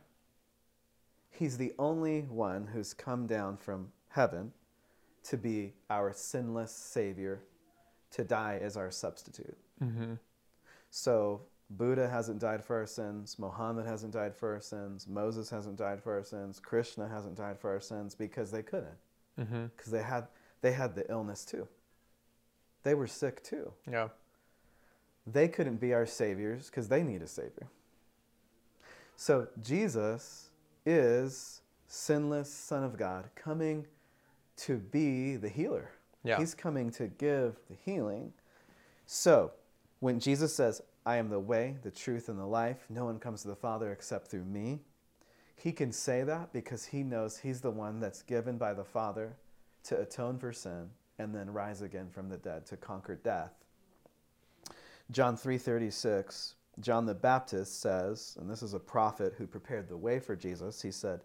He's 1.39 1.57
the 1.57 1.73
only 1.79 2.23
one 2.23 2.67
who's 2.67 2.93
come 2.95 3.27
down 3.27 3.57
from 3.57 3.93
heaven 4.09 4.53
to 5.25 5.37
be 5.37 5.75
our 5.89 6.13
sinless 6.13 6.73
Savior, 6.73 7.43
to 8.13 8.25
die 8.25 8.59
as 8.63 8.77
our 8.77 8.91
substitute. 8.91 9.57
mm-hmm. 9.83 10.15
So 10.91 11.43
Buddha 11.71 12.09
hasn't 12.09 12.41
died 12.41 12.65
for 12.65 12.77
our 12.79 12.87
sins, 12.87 13.39
Mohammed 13.39 13.87
hasn't 13.87 14.15
died 14.15 14.35
for 14.35 14.55
our 14.55 14.61
sins, 14.61 15.07
Moses 15.07 15.51
hasn't 15.51 15.77
died 15.77 16.03
for 16.03 16.15
our 16.15 16.25
sins, 16.25 16.59
Krishna 16.59 17.07
hasn't 17.07 17.37
died 17.37 17.59
for 17.61 17.71
our 17.71 17.81
sins 17.81 18.15
because 18.15 18.51
they 18.51 18.63
couldn't, 18.63 18.99
Mm-hmm. 19.39 19.67
because 19.77 19.93
they 19.93 20.03
had 20.03 20.27
they 20.63 20.73
had 20.73 20.95
the 20.97 21.09
illness 21.11 21.45
too. 21.45 21.69
They 22.83 22.95
were 22.95 23.07
sick 23.07 23.45
too. 23.45 23.73
yeah 23.89 24.09
They 25.27 25.47
couldn't 25.47 25.77
be 25.77 25.93
our 25.95 26.07
saviors 26.07 26.67
because 26.71 26.89
they 26.89 27.03
need 27.05 27.23
a 27.23 27.29
savior. 27.29 27.69
So 29.17 29.47
Jesus 29.63 30.48
is 30.89 31.61
sinless 31.87 32.51
Son 32.51 32.83
of 32.83 32.97
God 32.97 33.29
coming 33.35 33.87
to 34.57 34.79
be 34.79 35.37
the 35.37 35.49
healer. 35.51 35.91
Yeah. 36.25 36.39
He's 36.39 36.55
coming 36.55 36.91
to 36.93 37.09
give 37.09 37.57
the 37.69 37.77
healing. 37.85 38.33
So 39.07 39.53
when 40.01 40.19
Jesus 40.19 40.55
says, 40.55 40.81
I 41.05 41.17
am 41.17 41.29
the 41.29 41.39
way, 41.39 41.77
the 41.83 41.91
truth, 41.91 42.31
and 42.31 42.39
the 42.39 42.47
life, 42.47 42.87
no 42.89 43.05
one 43.05 43.19
comes 43.19 43.43
to 43.43 43.49
the 43.49 43.57
Father 43.57 43.93
except 43.93 44.29
through 44.29 44.45
me, 44.45 44.81
he 45.57 45.73
can 45.73 45.93
say 45.93 46.23
that 46.23 46.53
because 46.53 46.87
he 46.87 47.03
knows 47.03 47.37
he's 47.37 47.61
the 47.61 47.71
one 47.71 48.01
that's 48.01 48.23
given 48.23 48.57
by 48.57 48.73
the 48.73 48.85
Father 48.85 49.37
to 49.85 50.01
atone 50.01 50.39
for 50.39 50.53
sin 50.53 50.89
and 51.19 51.35
then 51.35 51.53
rise 51.53 51.83
again 51.83 52.09
from 52.11 52.29
the 52.29 52.37
dead 52.39 52.65
to 52.67 52.77
conquer 52.77 53.17
death. 53.17 53.53
John 55.11 55.37
3:36, 55.37 56.55
John 56.81 57.07
the 57.07 57.15
Baptist 57.15 57.81
says, 57.81 58.37
and 58.41 58.49
this 58.49 58.63
is 58.63 58.75
a 58.75 58.81
prophet 58.81 59.35
who 59.39 59.47
prepared 59.47 59.89
the 59.89 59.97
way 59.97 60.21
for 60.21 60.37
Jesus. 60.37 60.83
He 60.83 60.91
said, 60.91 61.21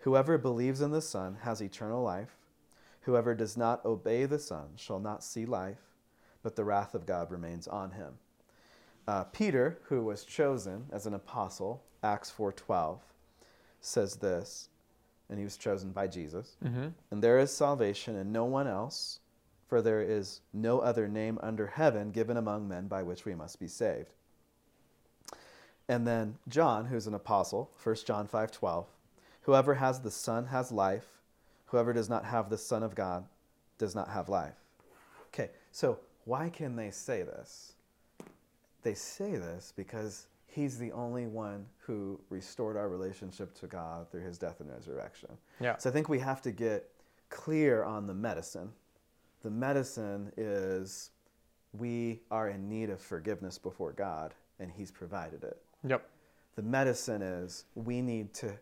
"Whoever 0.00 0.38
believes 0.38 0.80
in 0.80 0.90
the 0.90 1.02
Son 1.02 1.36
has 1.42 1.60
eternal 1.60 2.02
life. 2.02 2.36
Whoever 3.02 3.34
does 3.34 3.56
not 3.56 3.84
obey 3.84 4.26
the 4.26 4.38
Son 4.38 4.70
shall 4.76 5.00
not 5.00 5.24
see 5.24 5.46
life, 5.46 5.94
but 6.42 6.56
the 6.56 6.64
wrath 6.64 6.94
of 6.94 7.06
God 7.06 7.30
remains 7.30 7.66
on 7.66 7.92
him." 7.92 8.18
Uh, 9.08 9.24
Peter, 9.24 9.78
who 9.84 10.02
was 10.02 10.24
chosen 10.24 10.86
as 10.92 11.06
an 11.06 11.14
apostle, 11.14 11.82
Acts 12.02 12.30
4:12, 12.30 13.00
says 13.80 14.16
this, 14.16 14.68
and 15.28 15.38
he 15.38 15.44
was 15.44 15.56
chosen 15.56 15.92
by 15.92 16.06
Jesus. 16.06 16.56
mm-hmm. 16.62 16.88
And 17.10 17.22
there 17.22 17.38
is 17.38 17.50
salvation 17.52 18.16
in 18.16 18.32
no 18.32 18.44
one 18.44 18.66
else, 18.66 19.20
for 19.66 19.80
there 19.80 20.02
is 20.02 20.40
no 20.52 20.80
other 20.80 21.08
name 21.08 21.38
under 21.42 21.68
heaven 21.68 22.10
given 22.10 22.36
among 22.36 22.68
men 22.68 22.88
by 22.88 23.02
which 23.02 23.24
we 23.24 23.34
must 23.34 23.58
be 23.58 23.68
saved. 23.68 24.12
And 25.90 26.06
then 26.06 26.38
John, 26.46 26.86
who's 26.86 27.08
an 27.08 27.14
apostle, 27.14 27.68
1 27.82 28.06
John 28.06 28.28
5:12, 28.28 28.86
whoever 29.42 29.74
has 29.74 30.00
the 30.00 30.10
Son 30.12 30.46
has 30.46 30.70
life, 30.70 31.18
whoever 31.66 31.92
does 31.92 32.08
not 32.08 32.24
have 32.24 32.48
the 32.48 32.58
Son 32.58 32.84
of 32.84 32.94
God 32.94 33.26
does 33.76 33.92
not 33.92 34.08
have 34.08 34.28
life. 34.28 34.54
Okay, 35.26 35.50
so 35.72 35.98
why 36.26 36.48
can 36.48 36.76
they 36.76 36.92
say 36.92 37.24
this? 37.24 37.72
They 38.82 38.94
say 38.94 39.32
this 39.32 39.72
because 39.74 40.28
he's 40.46 40.78
the 40.78 40.92
only 40.92 41.26
one 41.26 41.66
who 41.78 42.20
restored 42.30 42.76
our 42.76 42.88
relationship 42.88 43.52
to 43.54 43.66
God 43.66 44.08
through 44.12 44.22
his 44.22 44.38
death 44.38 44.60
and 44.60 44.70
resurrection. 44.70 45.30
yeah 45.58 45.76
So 45.76 45.90
I 45.90 45.92
think 45.92 46.08
we 46.08 46.20
have 46.20 46.40
to 46.42 46.52
get 46.52 46.88
clear 47.30 47.82
on 47.82 48.06
the 48.06 48.14
medicine. 48.14 48.72
The 49.42 49.50
medicine 49.50 50.30
is 50.36 51.10
we 51.72 52.20
are 52.30 52.48
in 52.48 52.68
need 52.68 52.90
of 52.90 53.00
forgiveness 53.00 53.58
before 53.58 53.92
God, 53.92 54.34
and 54.60 54.70
He's 54.70 54.92
provided 54.92 55.42
it. 55.42 55.60
Yep 55.86 56.08
The 56.56 56.62
medicine 56.62 57.22
is 57.22 57.64
we 57.74 58.00
need 58.02 58.34
to 58.34 58.58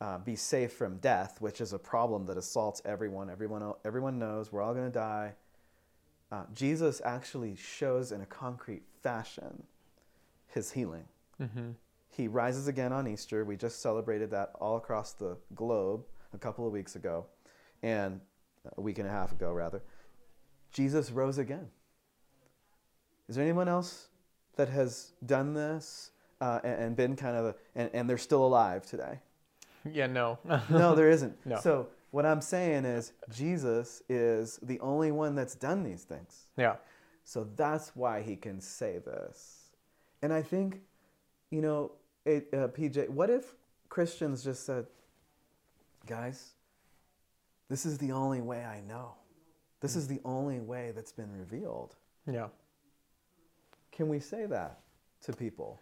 uh, 0.00 0.18
be 0.18 0.34
safe 0.36 0.72
from 0.72 0.96
death, 0.98 1.40
which 1.40 1.60
is 1.60 1.72
a 1.72 1.78
problem 1.78 2.26
that 2.26 2.36
assaults 2.36 2.82
everyone. 2.84 3.30
Everyone, 3.30 3.72
everyone 3.84 4.18
knows 4.18 4.50
we're 4.50 4.62
all 4.62 4.74
going 4.74 4.86
to 4.86 4.98
die. 4.98 5.34
uh, 6.32 6.44
Jesus 6.54 7.02
actually 7.04 7.54
shows 7.54 8.10
in 8.10 8.22
a 8.22 8.26
concrete 8.26 8.82
fashion 9.02 9.64
his 10.48 10.72
healing. 10.72 11.04
Mm-hmm. 11.40 11.72
He 12.08 12.26
rises 12.26 12.68
again 12.68 12.92
on 12.92 13.06
Easter. 13.06 13.44
We 13.44 13.56
just 13.56 13.80
celebrated 13.80 14.30
that 14.30 14.52
all 14.60 14.76
across 14.76 15.12
the 15.12 15.36
globe 15.54 16.04
a 16.34 16.38
couple 16.38 16.66
of 16.66 16.72
weeks 16.72 16.96
ago, 16.96 17.26
and 17.82 18.20
a 18.76 18.80
week 18.80 18.98
and 18.98 19.06
a 19.06 19.10
half 19.10 19.32
ago, 19.32 19.52
rather. 19.52 19.82
Jesus 20.72 21.10
rose 21.10 21.36
again. 21.38 21.68
Is 23.28 23.36
there 23.36 23.44
anyone 23.44 23.68
else 23.68 24.08
that 24.56 24.68
has 24.68 25.12
done 25.24 25.52
this 25.54 26.10
uh, 26.42 26.60
and, 26.64 26.82
and 26.82 26.96
been 26.96 27.16
kind 27.16 27.36
of, 27.36 27.54
and, 27.74 27.90
and 27.94 28.10
they're 28.10 28.18
still 28.18 28.44
alive 28.44 28.84
today? 28.86 29.20
Yeah, 29.92 30.06
no. 30.06 30.38
No, 30.70 30.94
there 30.94 31.10
isn't. 31.10 31.34
No. 31.44 31.58
So, 31.58 31.88
what 32.12 32.24
I'm 32.24 32.40
saying 32.40 32.84
is, 32.84 33.12
Jesus 33.34 34.02
is 34.08 34.60
the 34.62 34.78
only 34.78 35.10
one 35.10 35.34
that's 35.34 35.56
done 35.56 35.82
these 35.82 36.04
things. 36.04 36.46
yeah. 36.56 36.76
So 37.24 37.48
that's 37.56 37.96
why 37.96 38.22
he 38.22 38.36
can 38.36 38.60
say 38.60 38.98
this. 38.98 39.70
And 40.22 40.32
I 40.32 40.42
think, 40.42 40.80
you 41.50 41.62
know, 41.62 41.92
it, 42.24 42.48
uh, 42.52 42.68
PJ, 42.68 43.08
what 43.08 43.28
if 43.30 43.54
Christians 43.88 44.44
just 44.44 44.66
said, 44.66 44.86
guys, 46.06 46.52
this 47.68 47.84
is 47.86 47.98
the 47.98 48.12
only 48.12 48.40
way 48.40 48.64
I 48.64 48.80
know. 48.82 49.14
This 49.80 49.96
is 49.96 50.06
the 50.06 50.20
only 50.24 50.60
way 50.60 50.92
that's 50.94 51.12
been 51.12 51.32
revealed. 51.32 51.96
Yeah. 52.30 52.48
Can 53.90 54.08
we 54.08 54.20
say 54.20 54.46
that 54.46 54.78
to 55.22 55.32
people? 55.32 55.80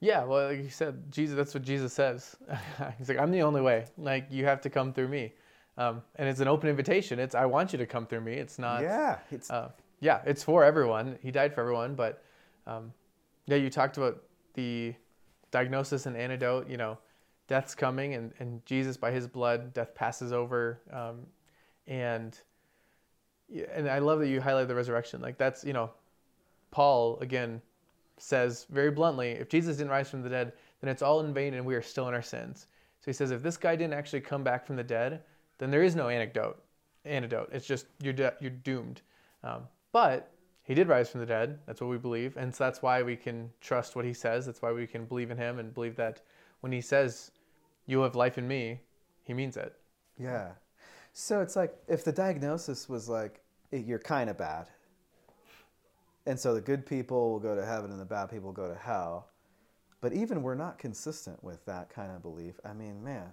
Yeah, 0.00 0.24
well, 0.24 0.48
like 0.48 0.62
you 0.62 0.70
said, 0.70 1.12
Jesus. 1.12 1.36
That's 1.36 1.52
what 1.52 1.62
Jesus 1.62 1.92
says. 1.92 2.36
He's 2.98 3.08
like, 3.08 3.18
I'm 3.18 3.30
the 3.30 3.42
only 3.42 3.60
way. 3.60 3.84
Like 3.98 4.26
you 4.30 4.46
have 4.46 4.62
to 4.62 4.70
come 4.70 4.94
through 4.94 5.08
me, 5.08 5.34
um, 5.76 6.02
and 6.16 6.28
it's 6.28 6.40
an 6.40 6.48
open 6.48 6.70
invitation. 6.70 7.18
It's 7.18 7.34
I 7.34 7.44
want 7.44 7.72
you 7.72 7.78
to 7.78 7.86
come 7.86 8.06
through 8.06 8.22
me. 8.22 8.32
It's 8.34 8.58
not. 8.58 8.82
yeah, 8.82 9.18
it's 9.30 9.50
Uh, 9.50 9.70
yeah, 10.00 10.22
it's 10.24 10.42
for 10.42 10.64
everyone. 10.64 11.18
He 11.22 11.30
died 11.30 11.54
for 11.54 11.60
everyone, 11.60 11.94
but 11.94 12.24
um, 12.66 12.92
yeah, 13.44 13.56
you 13.56 13.68
talked 13.68 13.98
about 13.98 14.22
the 14.54 14.94
diagnosis 15.50 16.06
and 16.06 16.16
antidote. 16.16 16.68
You 16.68 16.78
know, 16.78 16.98
death's 17.46 17.74
coming, 17.74 18.14
and 18.14 18.32
and 18.38 18.64
Jesus 18.64 18.96
by 18.96 19.10
His 19.10 19.28
blood, 19.28 19.74
death 19.74 19.94
passes 19.94 20.32
over, 20.32 20.80
um, 20.90 21.26
and 21.86 22.38
and 23.74 23.86
I 23.88 23.98
love 23.98 24.20
that 24.20 24.28
you 24.28 24.40
highlight 24.40 24.68
the 24.68 24.74
resurrection. 24.74 25.20
Like 25.20 25.36
that's 25.36 25.62
you 25.62 25.74
know, 25.74 25.90
Paul 26.70 27.18
again 27.20 27.60
says 28.22 28.66
very 28.70 28.90
bluntly, 28.90 29.30
if 29.30 29.48
Jesus 29.48 29.76
didn't 29.76 29.90
rise 29.90 30.10
from 30.10 30.22
the 30.22 30.28
dead, 30.28 30.52
then 30.80 30.90
it's 30.90 31.02
all 31.02 31.20
in 31.20 31.34
vain, 31.34 31.54
and 31.54 31.64
we 31.64 31.74
are 31.74 31.82
still 31.82 32.08
in 32.08 32.14
our 32.14 32.22
sins. 32.22 32.66
So 33.00 33.06
he 33.06 33.12
says, 33.12 33.30
if 33.30 33.42
this 33.42 33.56
guy 33.56 33.76
didn't 33.76 33.94
actually 33.94 34.20
come 34.20 34.44
back 34.44 34.66
from 34.66 34.76
the 34.76 34.84
dead, 34.84 35.22
then 35.58 35.70
there 35.70 35.82
is 35.82 35.94
no 35.94 36.08
anecdote, 36.08 36.62
antidote. 37.04 37.50
It's 37.52 37.66
just 37.66 37.86
you're 38.02 38.12
de- 38.12 38.34
you're 38.40 38.50
doomed. 38.50 39.02
Um, 39.44 39.62
but 39.92 40.32
he 40.62 40.74
did 40.74 40.88
rise 40.88 41.10
from 41.10 41.20
the 41.20 41.26
dead. 41.26 41.58
That's 41.66 41.80
what 41.80 41.90
we 41.90 41.98
believe, 41.98 42.36
and 42.36 42.54
so 42.54 42.64
that's 42.64 42.82
why 42.82 43.02
we 43.02 43.16
can 43.16 43.50
trust 43.60 43.96
what 43.96 44.04
he 44.04 44.12
says. 44.12 44.46
That's 44.46 44.62
why 44.62 44.72
we 44.72 44.86
can 44.86 45.04
believe 45.04 45.30
in 45.30 45.36
him 45.36 45.58
and 45.58 45.74
believe 45.74 45.96
that 45.96 46.22
when 46.60 46.72
he 46.72 46.80
says, 46.80 47.30
"You 47.86 48.00
have 48.00 48.14
life 48.14 48.38
in 48.38 48.46
me," 48.46 48.80
he 49.24 49.34
means 49.34 49.56
it. 49.56 49.74
Yeah. 50.18 50.52
So 51.12 51.40
it's 51.40 51.56
like 51.56 51.76
if 51.88 52.04
the 52.04 52.12
diagnosis 52.12 52.88
was 52.88 53.08
like 53.08 53.42
"Eh, 53.72 53.78
you're 53.78 53.98
kind 53.98 54.30
of 54.30 54.38
bad, 54.38 54.68
and 56.30 56.38
so 56.38 56.54
the 56.54 56.60
good 56.60 56.86
people 56.86 57.32
will 57.32 57.40
go 57.40 57.56
to 57.56 57.66
heaven 57.66 57.90
and 57.90 58.00
the 58.00 58.04
bad 58.04 58.30
people 58.30 58.52
go 58.52 58.68
to 58.68 58.74
hell. 58.76 59.30
But 60.00 60.12
even 60.12 60.44
we're 60.44 60.54
not 60.54 60.78
consistent 60.78 61.42
with 61.42 61.64
that 61.66 61.90
kind 61.90 62.12
of 62.12 62.22
belief. 62.22 62.60
I 62.64 62.72
mean, 62.72 63.02
man, 63.02 63.26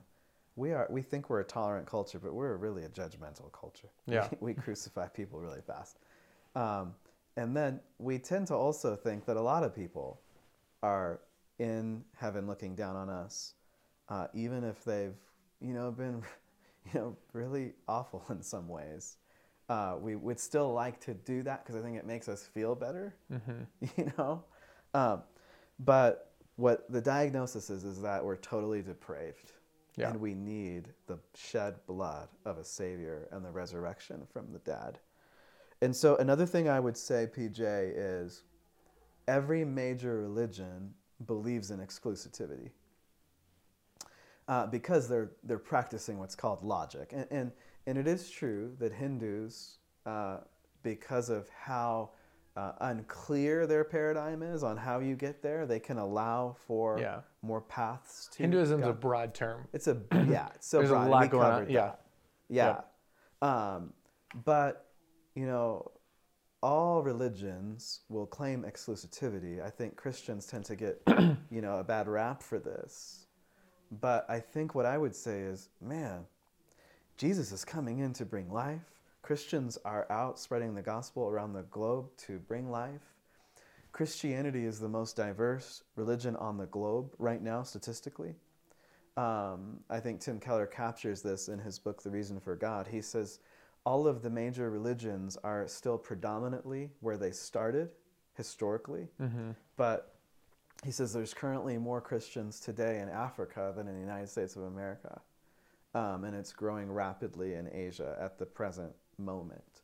we 0.55 0.71
are. 0.71 0.87
We 0.89 1.03
think 1.03 1.29
we're 1.29 1.41
a 1.41 1.45
tolerant 1.45 1.85
culture, 1.85 2.17
but 2.17 2.33
we're 2.33 2.57
really 2.57 2.85
a 2.85 2.89
judgmental 2.89 3.51
culture. 3.51 3.89
Yeah. 4.07 4.27
we 4.39 4.55
crucify 4.55 5.09
people 5.09 5.39
really 5.39 5.61
fast, 5.61 5.99
um, 6.55 6.95
and 7.35 7.55
then 7.55 7.81
we 7.99 8.17
tend 8.17 8.47
to 8.47 8.55
also 8.55 8.95
think 8.95 9.25
that 9.25 9.37
a 9.37 9.41
lot 9.41 9.61
of 9.61 9.75
people 9.75 10.19
are 10.81 11.19
in 11.59 12.03
heaven 12.15 12.47
looking 12.47 12.73
down 12.73 12.95
on 12.95 13.11
us, 13.11 13.53
uh, 14.09 14.25
even 14.33 14.63
if 14.63 14.83
they've, 14.83 15.15
you 15.61 15.75
know, 15.75 15.91
been, 15.91 16.23
you 16.91 16.99
know, 16.99 17.15
really 17.33 17.73
awful 17.87 18.25
in 18.31 18.41
some 18.41 18.67
ways. 18.67 19.17
Uh, 19.69 19.97
we 19.99 20.15
would 20.15 20.39
still 20.39 20.71
like 20.73 20.99
to 21.01 21.13
do 21.13 21.43
that 21.43 21.65
because 21.65 21.75
I 21.79 21.83
think 21.83 21.97
it 21.97 22.05
makes 22.05 22.29
us 22.29 22.43
feel 22.43 22.73
better, 22.73 23.13
you 23.97 24.11
know. 24.17 24.43
Um, 24.93 25.23
but 25.79 26.31
what 26.55 26.89
the 26.91 27.01
diagnosis 27.01 27.69
is 27.69 27.83
is 27.83 28.01
that 28.01 28.23
we're 28.23 28.37
totally 28.37 28.81
depraved, 28.81 29.51
Yeah. 29.97 30.09
and 30.11 30.21
we 30.21 30.33
need 30.33 30.93
the 31.07 31.19
shed 31.35 31.75
blood 31.85 32.29
of 32.45 32.57
a 32.57 32.63
savior 32.63 33.27
and 33.31 33.43
the 33.43 33.51
resurrection 33.51 34.25
from 34.31 34.53
the 34.53 34.59
dead. 34.59 34.99
And 35.81 35.93
so 35.95 36.15
another 36.15 36.45
thing 36.45 36.69
I 36.69 36.79
would 36.79 36.97
say, 36.97 37.27
PJ, 37.27 37.59
is 37.95 38.43
every 39.27 39.65
major 39.65 40.17
religion 40.21 40.93
believes 41.25 41.71
in 41.71 41.79
exclusivity 41.79 42.69
uh, 44.47 44.65
because 44.67 45.09
they're 45.09 45.31
they're 45.43 45.59
practicing 45.59 46.17
what's 46.19 46.35
called 46.35 46.63
logic, 46.63 47.11
and 47.11 47.27
and, 47.31 47.51
and 47.87 47.97
it 47.97 48.07
is 48.07 48.29
true 48.29 48.75
that 48.79 48.93
Hindus, 48.93 49.79
uh, 50.05 50.37
because 50.83 51.29
of 51.29 51.49
how 51.49 52.11
uh, 52.55 52.73
unclear 52.81 53.65
their 53.67 53.83
paradigm 53.83 54.41
is 54.43 54.63
on 54.63 54.77
how 54.77 54.99
you 54.99 55.15
get 55.15 55.41
there, 55.41 55.65
they 55.65 55.79
can 55.79 55.97
allow 55.97 56.55
for 56.67 56.99
Yeah. 56.99 57.21
more 57.41 57.61
paths 57.61 58.29
to 58.33 58.43
Hinduism's 58.43 58.85
a 58.85 58.93
broad 58.93 59.33
term. 59.33 59.67
It's 59.73 59.87
a 59.87 59.97
yeah. 60.27 60.49
It's 60.55 60.67
so 60.67 60.77
There's 60.79 60.89
a 60.89 60.93
broad. 60.93 61.01
and 61.03 61.11
lot 61.11 61.29
going 61.31 61.51
on, 61.51 61.69
yeah. 61.69 61.81
that. 61.81 62.01
Yeah. 62.49 62.81
Um, 63.41 63.93
but 64.45 64.85
you 65.35 65.45
know, 65.45 65.91
all 66.63 67.03
religions 67.03 68.01
will 68.09 68.25
claim 68.25 68.63
exclusivity. 68.63 69.63
I 69.63 69.69
think 69.69 69.95
Christians 69.95 70.45
tend 70.47 70.65
to 70.65 70.75
get 70.75 70.99
you 71.51 71.61
know 71.61 71.77
a 71.77 71.83
bad 71.83 72.07
rap 72.07 72.41
for 72.41 72.57
this. 72.59 73.27
But 73.91 74.25
I 74.29 74.39
think 74.39 74.73
what 74.75 74.85
I 74.87 74.97
would 74.97 75.15
say 75.15 75.41
is, 75.41 75.69
man, 75.79 76.25
Jesus 77.17 77.51
is 77.51 77.65
coming 77.65 77.99
in 77.99 78.13
to 78.13 78.25
bring 78.25 78.51
life. 78.51 78.81
Christians 79.23 79.77
are 79.83 80.05
out 80.11 80.39
spreading 80.39 80.75
the 80.75 80.83
gospel 80.83 81.27
around 81.27 81.53
the 81.53 81.63
globe 81.63 82.09
to 82.17 82.37
bring 82.37 82.69
life. 82.69 83.01
Christianity 83.91 84.65
is 84.65 84.79
the 84.79 84.87
most 84.87 85.15
diverse 85.15 85.83
religion 85.95 86.35
on 86.35 86.57
the 86.57 86.67
globe 86.67 87.11
right 87.17 87.41
now, 87.41 87.63
statistically. 87.63 88.35
Um, 89.17 89.79
I 89.89 89.99
think 89.99 90.19
Tim 90.21 90.39
Keller 90.39 90.67
captures 90.67 91.23
this 91.23 91.47
in 91.49 91.57
his 91.57 91.79
book, 91.79 92.03
The 92.03 92.11
Reason 92.11 92.39
for 92.39 92.55
God. 92.55 92.85
He 92.87 93.01
says 93.01 93.39
all 93.83 94.07
of 94.07 94.21
the 94.21 94.29
major 94.29 94.69
religions 94.69 95.37
are 95.43 95.67
still 95.67 95.97
predominantly 95.97 96.91
where 96.99 97.17
they 97.17 97.31
started 97.31 97.89
historically, 98.35 99.07
but 99.75 100.13
he 100.85 100.91
says 100.91 101.11
there's 101.11 101.33
currently 101.33 101.79
more 101.79 101.99
Christians 101.99 102.59
today 102.59 102.99
in 102.99 103.09
Africa 103.09 103.73
than 103.75 103.87
in 103.87 103.95
the 103.95 103.99
United 104.01 104.29
States 104.29 104.55
of 104.55 104.61
America. 104.63 105.19
Um, 105.95 106.25
and 106.25 106.35
it's 106.35 106.53
growing 106.53 106.91
rapidly 106.91 107.53
in 107.55 107.69
Asia 107.73 108.15
at 108.19 108.37
the 108.37 108.45
present 108.45 108.91
moment. 109.17 109.81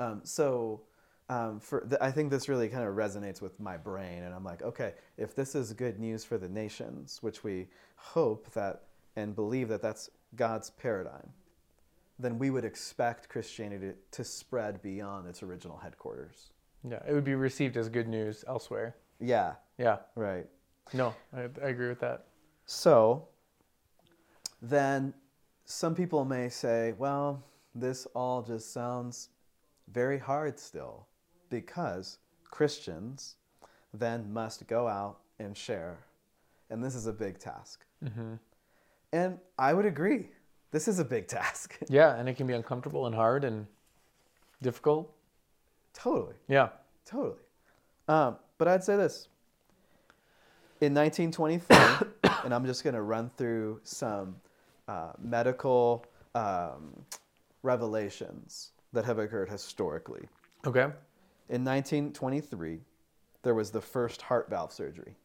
Um, 0.00 0.20
so 0.24 0.82
um, 1.28 1.60
for 1.60 1.82
th- 1.82 2.00
I 2.00 2.10
think 2.10 2.30
this 2.30 2.48
really 2.48 2.68
kind 2.68 2.86
of 2.86 2.94
resonates 2.94 3.40
with 3.40 3.60
my 3.60 3.76
brain, 3.76 4.24
and 4.24 4.34
I'm 4.34 4.44
like, 4.44 4.62
okay, 4.62 4.94
if 5.16 5.34
this 5.34 5.54
is 5.54 5.72
good 5.72 5.98
news 6.00 6.24
for 6.24 6.38
the 6.38 6.48
nations, 6.48 7.18
which 7.22 7.44
we 7.44 7.68
hope 7.96 8.50
that 8.52 8.82
and 9.16 9.34
believe 9.34 9.68
that 9.68 9.80
that's 9.80 10.10
God's 10.34 10.70
paradigm, 10.70 11.30
then 12.18 12.38
we 12.38 12.50
would 12.50 12.64
expect 12.64 13.28
Christianity 13.28 13.88
to, 13.88 13.94
to 14.10 14.24
spread 14.24 14.82
beyond 14.82 15.28
its 15.28 15.42
original 15.42 15.76
headquarters. 15.78 16.50
Yeah, 16.88 17.00
it 17.08 17.12
would 17.12 17.24
be 17.24 17.34
received 17.34 17.76
as 17.76 17.88
good 17.88 18.08
news 18.08 18.44
elsewhere. 18.48 18.96
Yeah, 19.20 19.54
Yeah, 19.78 19.98
right. 20.16 20.46
no, 20.92 21.14
I, 21.34 21.42
I 21.62 21.68
agree 21.68 21.88
with 21.88 22.00
that. 22.00 22.26
So 22.66 23.28
then 24.60 25.14
some 25.64 25.94
people 25.94 26.24
may 26.24 26.48
say, 26.48 26.94
well, 26.98 27.42
this 27.74 28.06
all 28.14 28.42
just 28.42 28.72
sounds 28.72 29.30
very 29.92 30.18
hard 30.18 30.58
still 30.58 31.06
because 31.50 32.18
Christians 32.50 33.36
then 33.92 34.32
must 34.32 34.66
go 34.66 34.86
out 34.88 35.18
and 35.38 35.56
share. 35.56 35.98
And 36.70 36.82
this 36.82 36.94
is 36.94 37.06
a 37.06 37.12
big 37.12 37.38
task. 37.38 37.84
And 39.12 39.38
I 39.58 39.72
would 39.72 39.86
agree. 39.86 40.28
This 40.70 40.88
is 40.88 40.98
a 40.98 41.04
big 41.04 41.28
task. 41.28 41.78
Yeah, 41.88 42.16
and 42.16 42.28
it 42.28 42.36
can 42.36 42.46
be 42.46 42.52
uncomfortable 42.54 43.06
and 43.06 43.14
hard 43.14 43.44
and 43.44 43.66
difficult. 44.62 45.12
totally. 45.92 46.34
Yeah. 46.48 46.70
Totally. 47.06 47.38
Um, 48.08 48.36
but 48.58 48.66
I'd 48.68 48.82
say 48.82 48.96
this. 48.96 49.28
In 50.80 50.94
1923, 50.94 51.76
and 52.44 52.52
I'm 52.52 52.66
just 52.66 52.82
going 52.82 52.94
to 52.94 53.02
run 53.02 53.30
through 53.36 53.80
some 53.84 54.36
uh, 54.88 55.12
medical 55.20 56.04
um, 56.34 56.94
revelations 57.62 58.72
that 58.92 59.04
have 59.04 59.18
occurred 59.18 59.48
historically. 59.48 60.28
Okay. 60.66 60.88
In 61.48 61.64
1923, 61.64 62.80
there 63.42 63.54
was 63.54 63.70
the 63.70 63.80
first 63.80 64.22
heart 64.22 64.48
valve 64.48 64.72
surgery. 64.72 65.16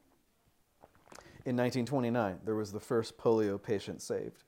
In 1.45 1.56
1929, 1.56 2.39
there 2.43 2.56
was 2.56 2.72
the 2.72 2.80
first 2.80 3.17
polio 3.17 3.62
patient 3.62 4.02
saved. 4.02 4.43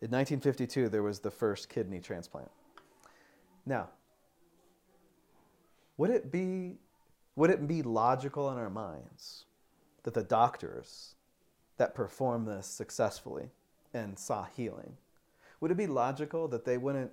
In 0.00 0.10
1952, 0.10 0.88
there 0.90 1.02
was 1.02 1.20
the 1.20 1.30
first 1.30 1.68
kidney 1.68 2.00
transplant. 2.00 2.50
Now, 3.64 3.88
would 5.96 6.10
it 6.10 6.30
be 6.30 6.76
would 7.36 7.50
it 7.50 7.66
be 7.66 7.82
logical 7.82 8.50
in 8.50 8.58
our 8.58 8.70
minds 8.70 9.46
that 10.04 10.14
the 10.14 10.22
doctors 10.22 11.14
that 11.78 11.94
perform 11.94 12.44
this 12.44 12.66
successfully 12.66 13.50
and 13.94 14.18
saw 14.18 14.44
healing 14.56 14.96
would 15.60 15.70
it 15.70 15.76
be 15.76 15.86
logical 15.86 16.48
that 16.48 16.64
they 16.64 16.76
wouldn't 16.76 17.10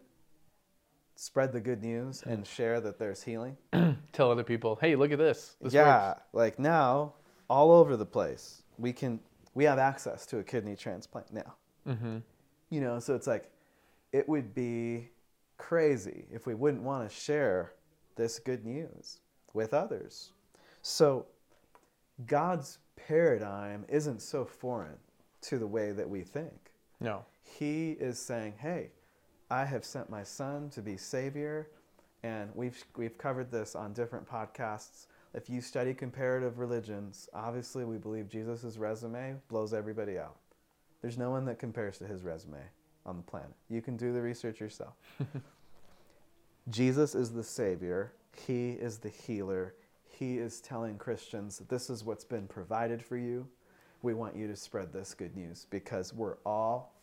spread 1.15 1.51
the 1.53 1.59
good 1.61 1.81
news 1.83 2.23
and 2.25 2.45
share 2.47 2.81
that 2.81 2.97
there's 2.97 3.23
healing 3.23 3.55
Tell 4.11 4.29
other 4.31 4.43
people, 4.43 4.77
hey, 4.81 4.95
look 4.95 5.11
at 5.11 5.17
this. 5.19 5.55
This 5.61 5.73
yeah 5.73 6.09
works. 6.09 6.21
like 6.33 6.59
now 6.59 7.13
all 7.49 7.71
over 7.71 7.95
the 7.95 8.05
place 8.05 8.63
we 8.77 8.91
can 8.93 9.19
we 9.53 9.63
have 9.65 9.77
access 9.79 10.25
to 10.27 10.39
a 10.39 10.43
kidney 10.43 10.75
transplant 10.75 11.31
now 11.33 11.53
Mm-hmm. 11.87 12.17
you 12.69 12.79
know 12.81 12.99
so 12.99 13.15
it's 13.15 13.25
like 13.27 13.51
it 14.13 14.27
would 14.29 14.53
be 14.53 15.09
crazy 15.57 16.25
if 16.31 16.45
we 16.45 16.53
wouldn't 16.53 16.83
want 16.83 17.07
to 17.09 17.15
share 17.15 17.73
this 18.15 18.37
good 18.39 18.65
news 18.65 19.19
with 19.53 19.73
others 19.73 20.31
so 20.83 21.25
god's 22.27 22.77
paradigm 22.95 23.83
isn't 23.89 24.21
so 24.21 24.45
foreign 24.45 24.97
to 25.41 25.57
the 25.57 25.65
way 25.67 25.91
that 25.91 26.07
we 26.09 26.21
think 26.21 26.70
No. 27.01 27.25
he 27.43 27.91
is 27.91 28.19
saying 28.19 28.53
hey 28.59 28.91
i 29.49 29.65
have 29.65 29.83
sent 29.83 30.09
my 30.09 30.23
son 30.23 30.69
to 30.69 30.81
be 30.81 30.95
savior 30.97 31.67
and 32.23 32.49
we've 32.53 32.83
we've 32.95 33.17
covered 33.17 33.51
this 33.51 33.75
on 33.75 33.93
different 33.93 34.27
podcasts. 34.29 35.07
If 35.33 35.49
you 35.49 35.61
study 35.61 35.93
comparative 35.93 36.59
religions 36.59 37.27
obviously 37.33 37.85
we 37.85 37.97
believe 37.97 38.29
jesus' 38.29 38.77
resume 38.77 39.37
blows 39.47 39.73
everybody 39.73 40.17
out. 40.17 40.37
There's 41.01 41.17
no 41.17 41.31
one 41.31 41.45
that 41.45 41.57
compares 41.57 41.97
to 41.99 42.05
his 42.05 42.21
resume 42.21 42.61
on 43.05 43.17
the 43.17 43.23
planet. 43.23 43.53
You 43.69 43.81
can 43.81 43.97
do 43.97 44.13
the 44.13 44.21
research 44.21 44.59
yourself. 44.59 44.93
Jesus 46.69 47.15
is 47.15 47.31
the 47.31 47.43
savior. 47.43 48.13
He 48.45 48.71
is 48.71 48.99
the 48.99 49.09
healer. 49.09 49.73
He 50.07 50.37
is 50.37 50.61
telling 50.61 50.97
christians 50.97 51.57
that 51.57 51.69
this 51.69 51.89
is 51.89 52.03
what's 52.03 52.23
been 52.23 52.47
provided 52.47 53.03
for 53.03 53.17
you 53.17 53.47
we 54.01 54.13
want 54.13 54.35
you 54.35 54.47
to 54.47 54.55
spread 54.55 54.91
this 54.93 55.13
good 55.13 55.35
news 55.35 55.65
because 55.69 56.13
we're 56.13 56.37
all 56.45 56.93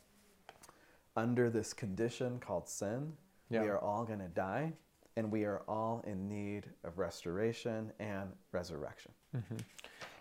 under 1.16 1.50
this 1.50 1.72
condition 1.72 2.38
called 2.40 2.68
sin. 2.68 3.12
Yeah. 3.50 3.62
We 3.62 3.68
are 3.68 3.78
all 3.78 4.04
going 4.04 4.18
to 4.20 4.28
die, 4.28 4.72
and 5.16 5.30
we 5.30 5.44
are 5.44 5.62
all 5.68 6.04
in 6.06 6.28
need 6.28 6.64
of 6.84 6.98
restoration 6.98 7.92
and 7.98 8.28
resurrection. 8.52 9.12
Mm-hmm. 9.37 9.56